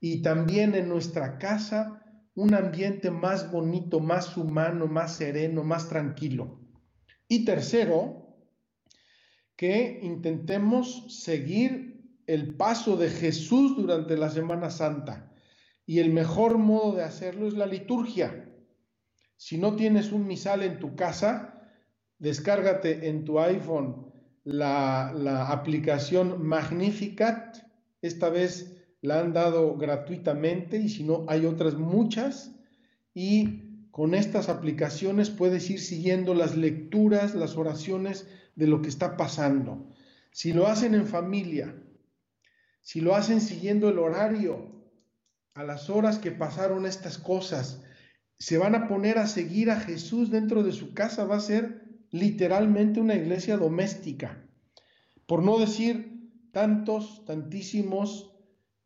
y 0.00 0.22
también 0.22 0.74
en 0.74 0.88
nuestra 0.88 1.38
casa, 1.38 2.02
un 2.34 2.54
ambiente 2.54 3.12
más 3.12 3.52
bonito, 3.52 4.00
más 4.00 4.36
humano, 4.36 4.88
más 4.88 5.14
sereno, 5.14 5.62
más 5.62 5.88
tranquilo. 5.88 6.58
Y 7.28 7.44
tercero, 7.44 8.25
que 9.56 10.00
intentemos 10.02 11.04
seguir 11.08 11.96
el 12.26 12.54
paso 12.54 12.96
de 12.96 13.08
Jesús 13.08 13.76
durante 13.76 14.16
la 14.16 14.30
Semana 14.30 14.70
Santa. 14.70 15.32
Y 15.86 16.00
el 16.00 16.12
mejor 16.12 16.58
modo 16.58 16.96
de 16.96 17.04
hacerlo 17.04 17.48
es 17.48 17.54
la 17.54 17.66
liturgia. 17.66 18.52
Si 19.36 19.58
no 19.58 19.76
tienes 19.76 20.12
un 20.12 20.26
misal 20.26 20.62
en 20.62 20.78
tu 20.78 20.96
casa, 20.96 21.62
descárgate 22.18 23.08
en 23.08 23.24
tu 23.24 23.38
iPhone 23.38 24.12
la, 24.44 25.48
aplicación 25.50 26.44
Magnificat. 26.44 27.58
Esta 28.02 28.28
vez 28.28 28.76
la 29.00 29.20
han 29.20 29.32
dado 29.32 29.76
gratuitamente 29.76 30.78
y 30.78 30.88
si 30.88 31.04
no, 31.04 31.24
hay 31.28 31.46
otras 31.46 31.74
muchas. 31.74 32.54
Y 33.14 33.88
con 33.90 34.14
estas 34.14 34.48
aplicaciones 34.48 35.30
puedes 35.30 35.70
ir 35.70 35.80
siguiendo 35.80 36.34
las 36.34 36.56
lecturas, 36.56 37.34
las 37.34 37.56
oraciones 37.56 38.28
de 38.56 38.66
lo 38.66 38.82
que 38.82 38.88
está 38.88 39.16
pasando. 39.16 39.86
Si 40.32 40.52
lo 40.52 40.66
hacen 40.66 40.94
en 40.94 41.06
familia, 41.06 41.74
si 42.80 43.00
lo 43.00 43.14
hacen 43.14 43.40
siguiendo 43.40 43.88
el 43.88 43.98
horario, 43.98 44.76
a 45.54 45.64
las 45.64 45.88
horas 45.88 46.18
que 46.18 46.32
pasaron 46.32 46.84
estas 46.84 47.16
cosas, 47.16 47.82
se 48.38 48.58
van 48.58 48.74
a 48.74 48.88
poner 48.88 49.18
a 49.18 49.26
seguir 49.26 49.70
a 49.70 49.80
Jesús 49.80 50.30
dentro 50.30 50.62
de 50.62 50.72
su 50.72 50.92
casa, 50.92 51.24
va 51.24 51.36
a 51.36 51.40
ser 51.40 51.82
literalmente 52.10 53.00
una 53.00 53.14
iglesia 53.14 53.56
doméstica. 53.56 54.46
Por 55.26 55.42
no 55.42 55.58
decir 55.58 56.30
tantos, 56.52 57.24
tantísimos 57.24 58.36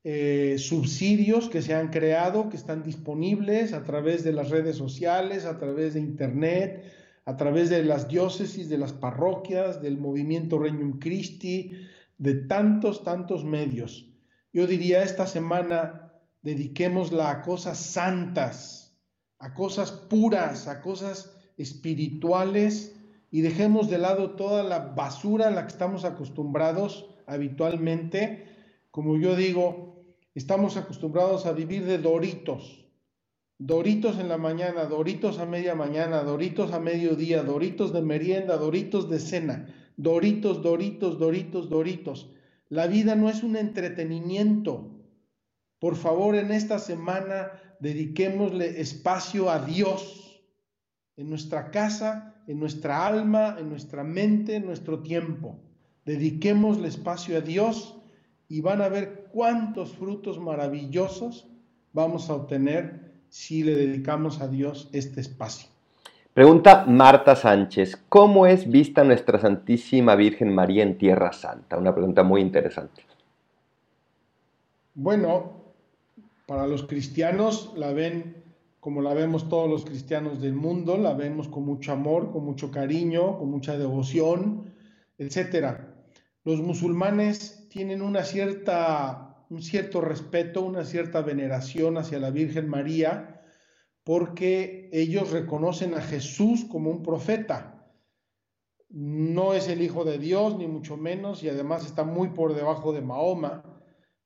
eh, 0.05 0.57
subsidios 0.59 1.49
que 1.49 1.61
se 1.61 1.75
han 1.75 1.89
creado, 1.89 2.49
que 2.49 2.57
están 2.57 2.83
disponibles 2.83 3.73
a 3.73 3.83
través 3.83 4.25
de 4.25 4.33
las 4.33 4.51
redes 4.51 4.77
sociales, 4.77 5.45
a 5.45 5.59
través 5.59 5.95
de 5.95 6.01
Internet, 6.01 6.85
a 7.25 7.37
través 7.37 7.71
de 7.71 7.85
las 7.85 8.09
diócesis, 8.09 8.69
de 8.69 8.79
las 8.79 8.93
parroquias, 8.93 9.83
del 9.83 9.99
movimiento 9.99 10.59
Regnum 10.59 10.99
Christi, 10.99 11.73
de 12.19 12.35
tantos, 12.35 13.05
tantos 13.05 13.45
medios. 13.45 14.07
Yo 14.53 14.67
diría 14.67 15.03
esta 15.03 15.27
semana 15.27 16.13
dediquémosla 16.43 17.31
a 17.31 17.43
cosas 17.43 17.79
santas, 17.79 18.99
a 19.39 19.55
cosas 19.55 19.93
puras, 19.93 20.69
a 20.69 20.81
cosas 20.81 21.37
espirituales 21.57 22.97
y 23.31 23.43
dejemos 23.43 23.89
de 23.89 23.99
lado 23.99 24.33
toda 24.33 24.63
la 24.63 24.79
basura 24.79 25.49
a 25.49 25.51
la 25.51 25.63
que 25.67 25.73
estamos 25.73 26.05
acostumbrados 26.05 27.15
habitualmente. 27.27 28.47
Como 28.91 29.17
yo 29.17 29.37
digo, 29.37 30.05
estamos 30.35 30.77
acostumbrados 30.77 31.47
a 31.47 31.53
vivir 31.53 31.85
de 31.85 31.99
doritos. 31.99 32.80
Doritos 33.61 34.19
en 34.19 34.31
la 34.31 34.39
mañana, 34.39 34.87
doritos 34.87 35.39
a 35.39 35.45
media 35.45 35.75
mañana, 35.75 36.23
doritos 36.23 36.73
a 36.73 36.81
mediodía, 36.81 37.43
doritos 37.43 37.93
de 37.93 38.01
merienda, 38.01 38.57
doritos 38.57 39.11
de 39.11 39.19
cena, 39.19 39.67
doritos, 39.99 40.63
doritos, 40.63 41.19
doritos, 41.19 41.69
doritos. 41.69 42.31
La 42.71 42.87
vida 42.87 43.17
no 43.17 43.29
es 43.29 43.43
un 43.43 43.57
entretenimiento. 43.57 45.05
Por 45.79 45.97
favor, 45.97 46.37
en 46.37 46.53
esta 46.53 46.79
semana 46.79 47.51
dediquémosle 47.81 48.81
espacio 48.81 49.51
a 49.51 49.59
Dios 49.59 50.43
en 51.19 51.29
nuestra 51.29 51.71
casa, 51.71 52.43
en 52.47 52.59
nuestra 52.59 53.07
alma, 53.07 53.57
en 53.59 53.69
nuestra 53.69 54.03
mente, 54.03 54.57
en 54.57 54.65
nuestro 54.65 55.03
tiempo. 55.03 55.61
Dediquémosle 56.07 56.89
espacio 56.89 57.37
a 57.37 57.43
Dios 57.43 57.99
y 58.49 58.63
van 58.63 58.81
a 58.81 58.89
ver 58.89 59.29
cuántos 59.31 59.93
frutos 59.93 60.41
maravillosos 60.41 61.47
vamos 61.93 62.31
a 62.31 62.37
obtener 62.37 63.10
si 63.31 63.63
le 63.63 63.75
dedicamos 63.75 64.43
a 64.43 64.49
Dios 64.49 64.91
este 64.93 65.21
espacio. 65.21 65.69
Pregunta 66.35 66.85
Marta 66.87 67.35
Sánchez, 67.35 68.05
¿cómo 68.09 68.47
es 68.47 68.71
vista 68.71 69.03
nuestra 69.03 69.41
Santísima 69.41 70.15
Virgen 70.15 70.55
María 70.55 70.83
en 70.83 70.99
Tierra 70.99 71.33
Santa? 71.33 71.79
Una 71.79 71.95
pregunta 71.95 72.23
muy 72.23 72.43
interesante. 72.43 73.03
Bueno, 74.95 75.53
para 76.47 76.67
los 76.67 76.85
cristianos 76.85 77.73
la 77.77 77.93
ven 77.93 78.41
como 78.81 79.03
la 79.03 79.13
vemos 79.13 79.49
todos 79.49 79.69
los 79.69 79.85
cristianos 79.85 80.41
del 80.41 80.55
mundo, 80.55 80.97
la 80.97 81.13
vemos 81.13 81.49
con 81.49 81.65
mucho 81.65 81.93
amor, 81.93 82.33
con 82.33 82.45
mucho 82.45 82.71
cariño, 82.71 83.39
con 83.39 83.51
mucha 83.51 83.77
devoción, 83.77 84.73
etc. 85.19 85.81
Los 86.45 86.63
musulmanes 86.63 87.69
tienen 87.69 88.01
una 88.01 88.25
cierta, 88.25 89.30
un 89.51 89.63
cierto 89.63 90.01
respeto, 90.01 90.63
una 90.63 90.85
cierta 90.85 91.23
veneración 91.23 91.99
hacia 91.99 92.21
la 92.21 92.31
Virgen 92.31 92.69
María, 92.69 93.43
porque 94.05 94.89
ellos 94.93 95.33
reconocen 95.33 95.95
a 95.95 96.01
Jesús 96.01 96.65
como 96.65 96.91
un 96.91 97.03
profeta. 97.03 97.93
No 98.89 99.53
es 99.53 99.69
el 99.69 99.83
Hijo 99.83 100.05
de 100.05 100.19
Dios, 100.19 100.57
ni 100.57 100.69
mucho 100.69 100.97
menos, 100.97 101.43
y 101.43 101.49
además 101.49 101.85
está 101.85 102.05
muy 102.05 102.29
por 102.29 102.55
debajo 102.55 102.93
de 102.93 103.03
Mahoma, 103.03 103.83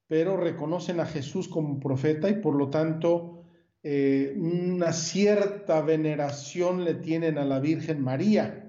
pero 0.06 0.36
reconocen 0.36 1.00
a 1.00 1.06
Jesús 1.06 1.48
como 1.48 1.80
profeta 1.80 2.28
y 2.28 2.34
por 2.34 2.54
lo 2.54 2.68
tanto 2.68 3.44
eh, 3.82 4.34
una 4.36 4.92
cierta 4.92 5.80
veneración 5.80 6.84
le 6.84 6.94
tienen 6.94 7.38
a 7.38 7.46
la 7.46 7.60
Virgen 7.60 8.02
María. 8.02 8.60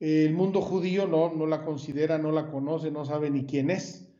El 0.00 0.34
mundo 0.34 0.60
judío 0.60 1.06
no, 1.06 1.32
no 1.32 1.46
la 1.46 1.64
considera, 1.64 2.18
no 2.18 2.32
la 2.32 2.50
conoce, 2.50 2.90
no 2.90 3.04
sabe 3.04 3.30
ni 3.30 3.46
quién 3.46 3.70
es, 3.70 4.11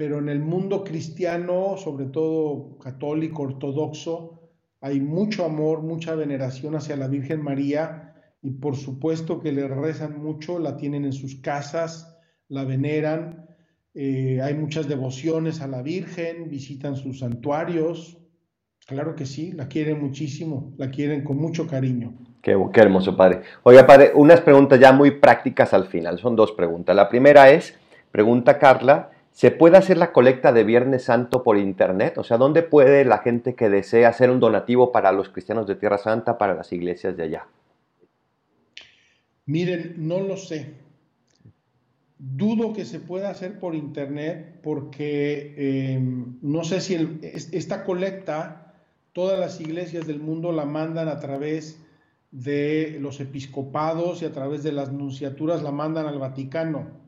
pero 0.00 0.18
en 0.18 0.30
el 0.30 0.40
mundo 0.40 0.82
cristiano, 0.82 1.76
sobre 1.76 2.06
todo 2.06 2.78
católico, 2.78 3.42
ortodoxo, 3.42 4.40
hay 4.80 4.98
mucho 4.98 5.44
amor, 5.44 5.82
mucha 5.82 6.14
veneración 6.14 6.74
hacia 6.74 6.96
la 6.96 7.06
Virgen 7.06 7.42
María 7.42 8.14
y 8.40 8.52
por 8.52 8.76
supuesto 8.76 9.40
que 9.40 9.52
le 9.52 9.68
rezan 9.68 10.22
mucho, 10.22 10.58
la 10.58 10.78
tienen 10.78 11.04
en 11.04 11.12
sus 11.12 11.42
casas, 11.42 12.16
la 12.48 12.64
veneran, 12.64 13.44
eh, 13.92 14.40
hay 14.42 14.54
muchas 14.54 14.88
devociones 14.88 15.60
a 15.60 15.66
la 15.66 15.82
Virgen, 15.82 16.48
visitan 16.48 16.96
sus 16.96 17.18
santuarios, 17.18 18.16
Claro 18.86 19.14
que 19.14 19.26
sí, 19.26 19.52
la 19.52 19.68
quieren 19.68 20.00
muchísimo, 20.00 20.72
la 20.76 20.90
quieren 20.90 21.22
con 21.22 21.36
mucho 21.36 21.66
cariño. 21.66 22.14
Qué, 22.42 22.56
hermoso, 22.74 23.16
padre. 23.16 23.42
Oiga, 23.62 23.86
padre, 23.86 24.12
unas 24.14 24.40
preguntas 24.40 24.80
ya 24.80 24.92
muy 24.92 25.12
prácticas 25.12 25.74
al 25.74 25.86
final, 25.86 26.18
son 26.18 26.34
dos 26.34 26.52
preguntas. 26.52 26.96
La 26.96 27.08
primera 27.08 27.50
es, 27.50 27.78
pregunta 28.10 28.58
Carla, 28.58 29.10
¿se 29.40 29.50
puede 29.50 29.78
hacer 29.78 29.96
la 29.96 30.12
colecta 30.12 30.52
de 30.52 30.64
Viernes 30.64 31.04
Santo 31.04 31.42
por 31.42 31.56
internet? 31.56 32.18
O 32.18 32.24
sea, 32.24 32.36
¿dónde 32.36 32.62
puede 32.62 33.06
la 33.06 33.20
gente 33.20 33.54
que 33.54 33.70
desea 33.70 34.10
hacer 34.10 34.28
un 34.28 34.38
donativo 34.38 34.92
para 34.92 35.12
los 35.12 35.30
cristianos 35.30 35.66
de 35.66 35.76
Tierra 35.76 35.96
Santa, 35.96 36.36
para 36.36 36.54
las 36.54 36.74
iglesias 36.74 37.16
de 37.16 37.22
allá? 37.22 37.46
Miren, 39.46 39.94
no 39.96 40.20
lo 40.20 40.36
sé. 40.36 40.74
Dudo 42.18 42.74
que 42.74 42.84
se 42.84 43.00
pueda 43.00 43.30
hacer 43.30 43.58
por 43.58 43.74
internet 43.74 44.60
porque 44.62 45.54
eh, 45.56 45.98
no 46.42 46.62
sé 46.62 46.82
si 46.82 47.18
esta 47.22 47.84
colecta 47.84 48.74
todas 49.14 49.40
las 49.40 49.58
iglesias 49.58 50.06
del 50.06 50.20
mundo 50.20 50.52
la 50.52 50.66
mandan 50.66 51.08
a 51.08 51.18
través 51.18 51.82
de 52.30 52.98
los 53.00 53.20
episcopados 53.20 54.20
y 54.20 54.26
a 54.26 54.32
través 54.32 54.62
de 54.62 54.72
las 54.72 54.92
nunciaturas 54.92 55.62
la 55.62 55.72
mandan 55.72 56.04
al 56.04 56.18
Vaticano. 56.18 56.99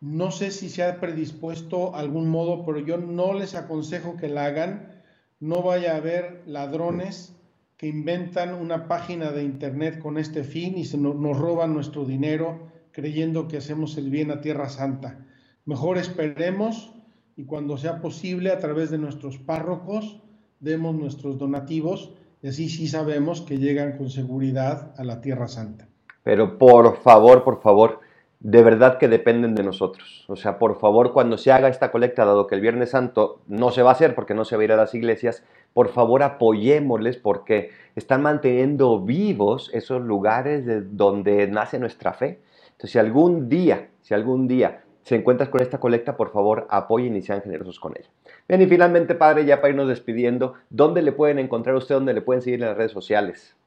No 0.00 0.30
sé 0.30 0.52
si 0.52 0.68
se 0.68 0.84
ha 0.84 1.00
predispuesto 1.00 1.96
algún 1.96 2.28
modo, 2.28 2.64
pero 2.64 2.78
yo 2.78 2.98
no 2.98 3.32
les 3.32 3.54
aconsejo 3.56 4.16
que 4.16 4.28
la 4.28 4.44
hagan. 4.44 5.02
No 5.40 5.62
vaya 5.62 5.94
a 5.94 5.96
haber 5.96 6.42
ladrones 6.46 7.34
que 7.76 7.86
inventan 7.86 8.54
una 8.54 8.88
página 8.88 9.30
de 9.30 9.44
internet 9.44 9.98
con 10.00 10.18
este 10.18 10.44
fin 10.44 10.76
y 10.76 10.84
se 10.84 10.98
nos, 10.98 11.38
roban 11.38 11.74
nuestro 11.74 12.04
dinero 12.04 12.68
creyendo 12.92 13.46
que 13.46 13.56
hacemos 13.56 13.96
el 13.96 14.10
bien 14.10 14.30
a 14.32 14.40
Tierra 14.40 14.68
Santa. 14.68 15.24
Mejor 15.64 15.98
esperemos 15.98 16.92
y 17.36 17.44
cuando 17.44 17.76
sea 17.76 18.00
posible 18.00 18.50
a 18.50 18.58
través 18.58 18.90
de 18.90 18.98
nuestros 18.98 19.38
párrocos 19.38 20.20
demos 20.58 20.96
nuestros 20.96 21.38
donativos 21.38 22.12
y 22.42 22.48
así 22.48 22.68
sí 22.68 22.88
sabemos 22.88 23.42
que 23.42 23.58
llegan 23.58 23.96
con 23.96 24.10
seguridad 24.10 24.92
a 24.96 25.04
la 25.04 25.20
Tierra 25.20 25.46
Santa. 25.46 25.88
Pero 26.24 26.58
por 26.58 26.96
favor, 26.96 27.44
por 27.44 27.62
favor, 27.62 28.00
de 28.40 28.62
verdad 28.62 28.98
que 28.98 29.08
dependen 29.08 29.54
de 29.54 29.64
nosotros. 29.64 30.24
O 30.28 30.36
sea, 30.36 30.58
por 30.58 30.78
favor, 30.78 31.12
cuando 31.12 31.38
se 31.38 31.50
haga 31.50 31.68
esta 31.68 31.90
colecta, 31.90 32.24
dado 32.24 32.46
que 32.46 32.54
el 32.54 32.60
Viernes 32.60 32.90
Santo 32.90 33.40
no 33.48 33.70
se 33.70 33.82
va 33.82 33.90
a 33.90 33.92
hacer 33.94 34.14
porque 34.14 34.34
no 34.34 34.44
se 34.44 34.56
va 34.56 34.62
a 34.62 34.64
ir 34.64 34.72
a 34.72 34.76
las 34.76 34.94
iglesias, 34.94 35.44
por 35.74 35.88
favor 35.88 36.22
apoyémosles 36.22 37.16
porque 37.16 37.70
están 37.96 38.22
manteniendo 38.22 39.00
vivos 39.00 39.70
esos 39.74 40.02
lugares 40.02 40.64
de 40.66 40.82
donde 40.82 41.48
nace 41.48 41.78
nuestra 41.78 42.12
fe. 42.12 42.40
Entonces, 42.72 42.92
si 42.92 42.98
algún 42.98 43.48
día, 43.48 43.88
si 44.02 44.14
algún 44.14 44.46
día 44.46 44.84
se 45.02 45.16
encuentras 45.16 45.48
con 45.48 45.60
esta 45.60 45.80
colecta, 45.80 46.16
por 46.16 46.30
favor 46.30 46.66
apoyen 46.70 47.16
y 47.16 47.22
sean 47.22 47.42
generosos 47.42 47.80
con 47.80 47.94
ella. 47.96 48.08
Bien, 48.46 48.62
y 48.62 48.66
finalmente, 48.66 49.14
padre, 49.14 49.46
ya 49.46 49.60
para 49.60 49.70
irnos 49.70 49.88
despidiendo, 49.88 50.54
¿dónde 50.70 51.02
le 51.02 51.12
pueden 51.12 51.38
encontrar 51.38 51.74
a 51.74 51.78
usted, 51.78 51.94
dónde 51.94 52.14
le 52.14 52.22
pueden 52.22 52.42
seguir 52.42 52.60
en 52.60 52.68
las 52.68 52.76
redes 52.76 52.92
sociales? 52.92 53.57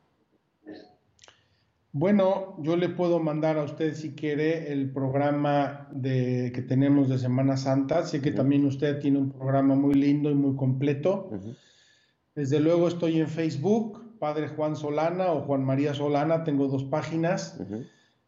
Bueno, 1.94 2.56
yo 2.60 2.78
le 2.78 2.88
puedo 2.88 3.20
mandar 3.20 3.58
a 3.58 3.64
usted 3.64 3.94
si 3.96 4.16
quiere 4.16 4.72
el 4.72 4.94
programa 4.94 5.90
de, 5.92 6.54
que 6.56 6.62
tenemos 6.62 7.10
de 7.10 7.20
Semana 7.20 7.58
Santa. 7.58 8.06
Sé 8.06 8.22
que 8.22 8.32
también 8.32 8.66
usted 8.66 9.00
tiene 9.00 9.18
un 9.18 9.32
programa 9.32 9.76
muy 9.76 9.96
lindo 9.96 10.32
y 10.32 10.36
muy 10.36 10.56
completo. 10.56 11.30
Desde 12.34 12.62
luego 12.62 12.88
estoy 12.88 13.20
en 13.20 13.28
Facebook, 13.28 14.18
Padre 14.20 14.48
Juan 14.48 14.78
Solana 14.78 15.34
o 15.34 15.42
Juan 15.42 15.66
María 15.66 15.94
Solana, 15.94 16.46
tengo 16.46 16.70
dos 16.70 16.86
páginas. 16.86 17.62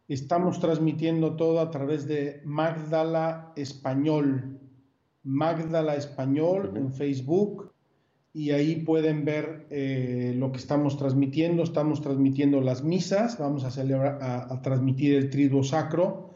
Estamos 0.08 0.60
transmitiendo 0.60 1.36
todo 1.36 1.60
a 1.60 1.70
través 1.70 2.06
de 2.06 2.42
Magdala 2.44 3.54
Español, 3.56 4.60
Magdala 5.22 5.94
Español 5.94 6.74
en 6.76 6.92
Facebook 6.92 7.63
y 8.36 8.50
ahí 8.50 8.74
pueden 8.74 9.24
ver 9.24 9.68
eh, 9.70 10.34
lo 10.36 10.50
que 10.50 10.58
estamos 10.58 10.98
transmitiendo. 10.98 11.62
Estamos 11.62 12.02
transmitiendo 12.02 12.60
las 12.60 12.82
misas, 12.82 13.38
vamos 13.38 13.62
a, 13.62 13.70
celebrar, 13.70 14.18
a, 14.20 14.60
transmitir 14.60 15.14
el 15.14 15.30
triduo 15.30 15.62
sacro 15.62 16.34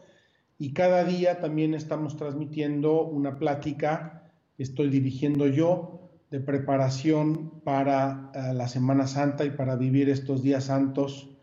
y 0.57 0.71
cada 0.71 1.03
día 1.03 1.41
también 1.41 1.73
estamos 1.73 2.15
transmitiendo 2.15 3.03
una 3.03 3.37
plática 3.37 4.31
estoy 4.57 4.89
dirigiendo 4.89 5.47
yo 5.47 6.09
de 6.31 6.39
preparación 6.39 7.61
para 7.63 8.31
eh, 8.33 8.53
la 8.53 8.69
Semana 8.69 9.05
Santa 9.05 9.43
y 9.43 9.51
para 9.51 9.75
vivir 9.75 10.09
estos 10.09 10.41
días 10.41 10.65
santos 10.65 11.37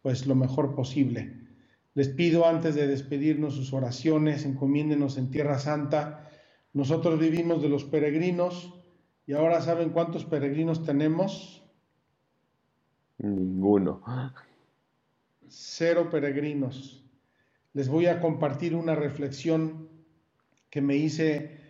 pues 0.00 0.26
lo 0.26 0.34
mejor 0.34 0.74
posible. 0.74 1.40
Les 1.92 2.08
pido 2.08 2.46
antes 2.46 2.74
de 2.74 2.86
despedirnos 2.86 3.54
sus 3.54 3.74
oraciones, 3.74 4.46
encomiéndenos 4.46 5.18
en 5.18 5.30
Tierra 5.30 5.58
Santa. 5.58 6.30
Nosotros 6.72 7.18
vivimos 7.18 7.60
de 7.60 7.68
los 7.68 7.84
peregrinos 7.84 8.79
y 9.30 9.32
ahora 9.32 9.60
saben 9.60 9.90
cuántos 9.90 10.24
peregrinos 10.24 10.82
tenemos. 10.82 11.62
Ninguno. 13.18 14.02
Cero 15.46 16.08
peregrinos. 16.10 17.04
Les 17.72 17.88
voy 17.88 18.06
a 18.06 18.18
compartir 18.18 18.74
una 18.74 18.96
reflexión 18.96 19.88
que 20.68 20.80
me 20.80 20.96
hice 20.96 21.60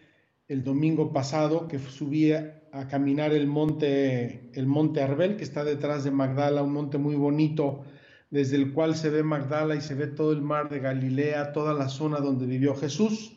el 0.48 0.64
domingo 0.64 1.12
pasado, 1.12 1.68
que 1.68 1.78
subí 1.78 2.32
a 2.32 2.88
caminar 2.88 3.34
el 3.34 3.46
monte, 3.46 4.50
el 4.54 4.66
monte 4.66 5.02
Arbel, 5.02 5.36
que 5.36 5.44
está 5.44 5.62
detrás 5.62 6.02
de 6.02 6.12
Magdala, 6.12 6.62
un 6.62 6.72
monte 6.72 6.96
muy 6.96 7.16
bonito, 7.16 7.82
desde 8.30 8.56
el 8.56 8.72
cual 8.72 8.96
se 8.96 9.11
ve 9.11 9.22
Magdala 9.22 9.74
y 9.74 9.82
se 9.82 9.94
ve 9.94 10.06
todo 10.06 10.32
el 10.32 10.40
mar 10.40 10.70
de 10.70 10.80
Galilea, 10.80 11.52
toda 11.52 11.74
la 11.74 11.90
zona 11.90 12.20
donde 12.20 12.46
vivió 12.46 12.74
Jesús. 12.74 13.36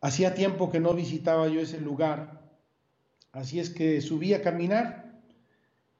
Hacía 0.00 0.34
tiempo 0.34 0.72
que 0.72 0.80
no 0.80 0.94
visitaba 0.94 1.46
yo 1.46 1.60
ese 1.60 1.80
lugar, 1.80 2.41
así 3.32 3.58
es 3.58 3.70
que 3.70 4.00
subí 4.00 4.34
a 4.34 4.42
caminar 4.42 5.20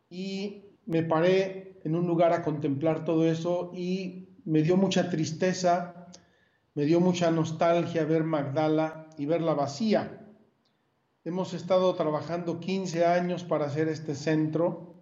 y 0.08 0.64
me 0.86 1.02
paré 1.02 1.80
en 1.84 1.96
un 1.96 2.06
lugar 2.06 2.32
a 2.32 2.42
contemplar 2.42 3.04
todo 3.04 3.26
eso 3.26 3.72
y 3.74 4.28
me 4.44 4.62
dio 4.62 4.76
mucha 4.76 5.10
tristeza, 5.10 6.08
me 6.74 6.84
dio 6.84 7.00
mucha 7.00 7.30
nostalgia 7.30 8.04
ver 8.04 8.24
Magdala 8.24 9.08
y 9.18 9.26
verla 9.26 9.54
vacía. 9.54 10.18
Hemos 11.24 11.54
estado 11.54 11.94
trabajando 11.94 12.60
15 12.60 13.06
años 13.06 13.44
para 13.44 13.66
hacer 13.66 13.88
este 13.88 14.14
centro 14.14 14.96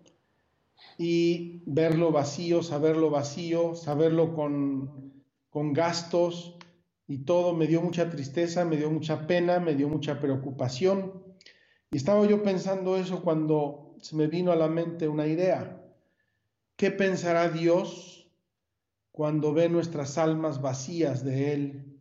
y 0.98 1.62
verlo 1.66 2.12
vacío, 2.12 2.62
saberlo 2.62 3.10
vacío, 3.10 3.74
saberlo 3.74 4.34
con, 4.34 5.12
con 5.48 5.72
gastos 5.72 6.56
y 7.08 7.18
todo 7.18 7.54
me 7.54 7.66
dio 7.66 7.80
mucha 7.80 8.10
tristeza, 8.10 8.64
me 8.64 8.76
dio 8.76 8.90
mucha 8.90 9.26
pena, 9.26 9.60
me 9.60 9.74
dio 9.74 9.88
mucha 9.88 10.20
preocupación. 10.20 11.29
Y 11.90 11.96
estaba 11.96 12.24
yo 12.26 12.42
pensando 12.42 12.96
eso 12.96 13.22
cuando 13.22 13.94
se 14.00 14.16
me 14.16 14.26
vino 14.26 14.52
a 14.52 14.56
la 14.56 14.68
mente 14.68 15.08
una 15.08 15.26
idea. 15.26 15.82
¿Qué 16.76 16.90
pensará 16.90 17.48
Dios 17.48 18.30
cuando 19.10 19.52
ve 19.52 19.68
nuestras 19.68 20.16
almas 20.16 20.62
vacías 20.62 21.24
de 21.24 21.52
Él? 21.52 22.00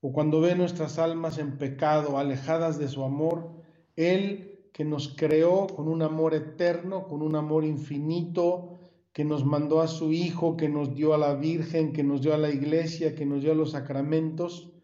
O 0.00 0.12
cuando 0.12 0.40
ve 0.40 0.54
nuestras 0.54 0.98
almas 0.98 1.38
en 1.38 1.58
pecado, 1.58 2.18
alejadas 2.18 2.78
de 2.78 2.88
su 2.88 3.02
amor, 3.02 3.50
Él 3.96 4.70
que 4.72 4.84
nos 4.84 5.08
creó 5.16 5.66
con 5.66 5.88
un 5.88 6.02
amor 6.02 6.34
eterno, 6.34 7.08
con 7.08 7.22
un 7.22 7.34
amor 7.34 7.64
infinito, 7.64 8.78
que 9.12 9.24
nos 9.24 9.44
mandó 9.44 9.80
a 9.80 9.88
su 9.88 10.12
Hijo, 10.12 10.58
que 10.58 10.68
nos 10.68 10.94
dio 10.94 11.14
a 11.14 11.18
la 11.18 11.34
Virgen, 11.34 11.94
que 11.94 12.04
nos 12.04 12.20
dio 12.20 12.34
a 12.34 12.38
la 12.38 12.50
Iglesia, 12.50 13.14
que 13.14 13.24
nos 13.24 13.40
dio 13.40 13.52
a 13.52 13.54
los 13.54 13.70
sacramentos. 13.70 14.75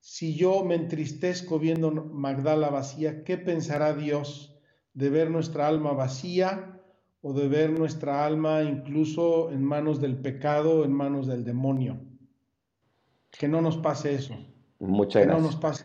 Si 0.00 0.34
yo 0.34 0.64
me 0.64 0.74
entristezco 0.74 1.58
viendo 1.58 1.90
Magdala 1.90 2.70
vacía, 2.70 3.22
¿qué 3.22 3.36
pensará 3.36 3.92
Dios 3.94 4.58
de 4.94 5.10
ver 5.10 5.30
nuestra 5.30 5.68
alma 5.68 5.92
vacía 5.92 6.80
o 7.20 7.34
de 7.34 7.48
ver 7.48 7.70
nuestra 7.70 8.24
alma 8.24 8.62
incluso 8.62 9.50
en 9.50 9.62
manos 9.62 10.00
del 10.00 10.16
pecado, 10.16 10.84
en 10.84 10.92
manos 10.92 11.26
del 11.26 11.44
demonio? 11.44 12.00
Que 13.30 13.46
no 13.46 13.60
nos 13.60 13.76
pase 13.76 14.14
eso. 14.14 14.34
Muchas 14.78 15.22
que 15.22 15.28
gracias. 15.28 15.42
no 15.42 15.46
nos 15.46 15.56
pase. 15.60 15.84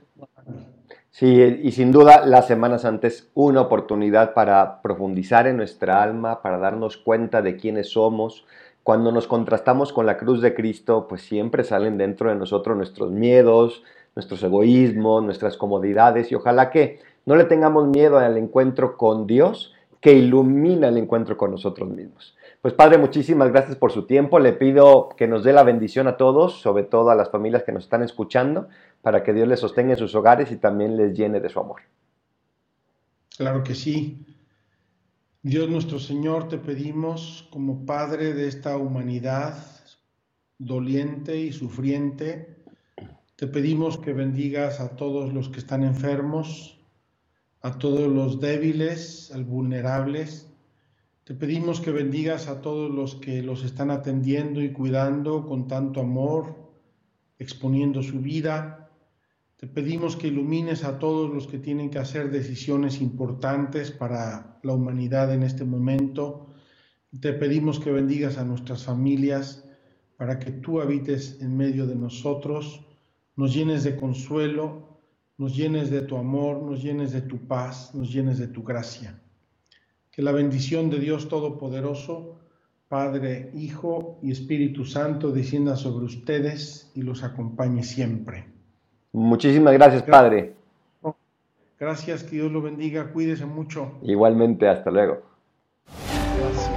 Sí, 1.09 1.41
y 1.41 1.71
sin 1.71 1.91
duda 1.91 2.25
la 2.25 2.41
Semana 2.41 2.77
Santa 2.77 3.07
es 3.07 3.29
una 3.35 3.61
oportunidad 3.61 4.33
para 4.33 4.81
profundizar 4.81 5.47
en 5.47 5.57
nuestra 5.57 6.03
alma, 6.03 6.41
para 6.41 6.57
darnos 6.57 6.97
cuenta 6.97 7.41
de 7.41 7.55
quiénes 7.55 7.91
somos. 7.91 8.45
Cuando 8.83 9.11
nos 9.11 9.25
contrastamos 9.25 9.93
con 9.93 10.05
la 10.05 10.17
cruz 10.17 10.41
de 10.41 10.53
Cristo, 10.53 11.07
pues 11.07 11.21
siempre 11.21 11.63
salen 11.63 11.97
dentro 11.97 12.29
de 12.29 12.35
nosotros 12.35 12.75
nuestros 12.75 13.11
miedos, 13.11 13.83
nuestros 14.15 14.41
egoísmos, 14.43 15.23
nuestras 15.23 15.57
comodidades 15.57 16.31
y 16.31 16.35
ojalá 16.35 16.69
que 16.69 16.99
no 17.25 17.35
le 17.35 17.43
tengamos 17.43 17.87
miedo 17.87 18.17
al 18.17 18.37
encuentro 18.37 18.97
con 18.97 19.27
Dios 19.27 19.73
que 19.99 20.13
ilumina 20.13 20.87
el 20.87 20.97
encuentro 20.97 21.35
con 21.35 21.51
nosotros 21.51 21.89
mismos. 21.89 22.35
Pues 22.61 22.73
Padre, 22.73 22.97
muchísimas 22.97 23.51
gracias 23.51 23.75
por 23.75 23.91
su 23.91 24.05
tiempo. 24.07 24.39
Le 24.39 24.53
pido 24.53 25.09
que 25.17 25.27
nos 25.27 25.43
dé 25.43 25.53
la 25.53 25.63
bendición 25.63 26.07
a 26.07 26.17
todos, 26.17 26.61
sobre 26.61 26.83
todo 26.83 27.09
a 27.09 27.15
las 27.15 27.29
familias 27.29 27.63
que 27.63 27.71
nos 27.71 27.83
están 27.83 28.01
escuchando, 28.03 28.67
para 29.01 29.23
que 29.23 29.33
Dios 29.33 29.47
les 29.47 29.59
sostenga 29.59 29.91
en 29.91 29.99
sus 29.99 30.15
hogares 30.15 30.51
y 30.51 30.57
también 30.57 30.97
les 30.97 31.15
llene 31.15 31.39
de 31.39 31.49
su 31.49 31.59
amor. 31.59 31.81
Claro 33.37 33.63
que 33.63 33.75
sí. 33.75 34.25
Dios 35.43 35.69
nuestro 35.69 35.99
Señor, 35.99 36.47
te 36.47 36.57
pedimos 36.57 37.47
como 37.51 37.85
Padre 37.85 38.33
de 38.33 38.47
esta 38.47 38.77
humanidad 38.77 39.57
doliente 40.57 41.37
y 41.37 41.51
sufriente, 41.51 42.54
te 43.35 43.47
pedimos 43.47 43.97
que 43.97 44.13
bendigas 44.13 44.79
a 44.79 44.95
todos 44.95 45.33
los 45.33 45.49
que 45.49 45.59
están 45.59 45.83
enfermos, 45.83 46.79
a 47.61 47.77
todos 47.77 48.09
los 48.09 48.39
débiles, 48.39 49.29
a 49.33 49.37
los 49.37 49.47
vulnerables. 49.47 50.49
Te 51.25 51.33
pedimos 51.33 51.81
que 51.81 51.91
bendigas 51.91 52.47
a 52.47 52.61
todos 52.61 52.89
los 52.89 53.15
que 53.15 53.43
los 53.43 53.65
están 53.65 53.91
atendiendo 53.91 54.61
y 54.61 54.71
cuidando 54.71 55.45
con 55.45 55.67
tanto 55.67 55.99
amor, 55.99 56.55
exponiendo 57.37 58.01
su 58.03 58.21
vida. 58.21 58.89
Te 59.57 59.67
pedimos 59.67 60.15
que 60.15 60.27
ilumines 60.27 60.85
a 60.85 60.97
todos 60.97 61.29
los 61.29 61.45
que 61.45 61.57
tienen 61.57 61.89
que 61.89 61.99
hacer 61.99 62.31
decisiones 62.31 63.01
importantes 63.01 63.91
para 63.91 64.59
la 64.63 64.71
humanidad 64.71 65.33
en 65.33 65.43
este 65.43 65.65
momento. 65.65 66.53
Te 67.19 67.33
pedimos 67.33 67.81
que 67.81 67.91
bendigas 67.91 68.37
a 68.37 68.45
nuestras 68.45 68.85
familias 68.85 69.67
para 70.15 70.39
que 70.39 70.51
tú 70.51 70.79
habites 70.79 71.41
en 71.41 71.57
medio 71.57 71.85
de 71.85 71.95
nosotros, 71.95 72.84
nos 73.35 73.53
llenes 73.53 73.83
de 73.83 73.95
consuelo, 73.95 74.99
nos 75.37 75.55
llenes 75.55 75.89
de 75.89 76.01
tu 76.01 76.17
amor, 76.17 76.61
nos 76.61 76.81
llenes 76.81 77.11
de 77.11 77.21
tu 77.21 77.37
paz, 77.47 77.93
nos 77.93 78.11
llenes 78.11 78.39
de 78.39 78.47
tu 78.47 78.63
gracia. 78.63 79.19
Que 80.11 80.21
la 80.21 80.31
bendición 80.31 80.89
de 80.89 80.99
Dios 80.99 81.27
Todopoderoso, 81.27 82.39
Padre, 82.87 83.51
Hijo 83.53 84.19
y 84.21 84.31
Espíritu 84.31 84.85
Santo 84.85 85.31
descienda 85.31 85.75
sobre 85.75 86.05
ustedes 86.05 86.91
y 86.95 87.01
los 87.01 87.23
acompañe 87.23 87.83
siempre. 87.83 88.45
Muchísimas 89.11 89.73
gracias, 89.73 90.03
Padre. 90.03 90.53
Gracias, 91.77 92.23
que 92.23 92.37
Dios 92.37 92.51
lo 92.51 92.61
bendiga, 92.61 93.11
cuídese 93.11 93.45
mucho. 93.45 93.99
Igualmente, 94.03 94.67
hasta 94.67 94.89
luego. 94.91 95.21
Gracias. 96.39 96.74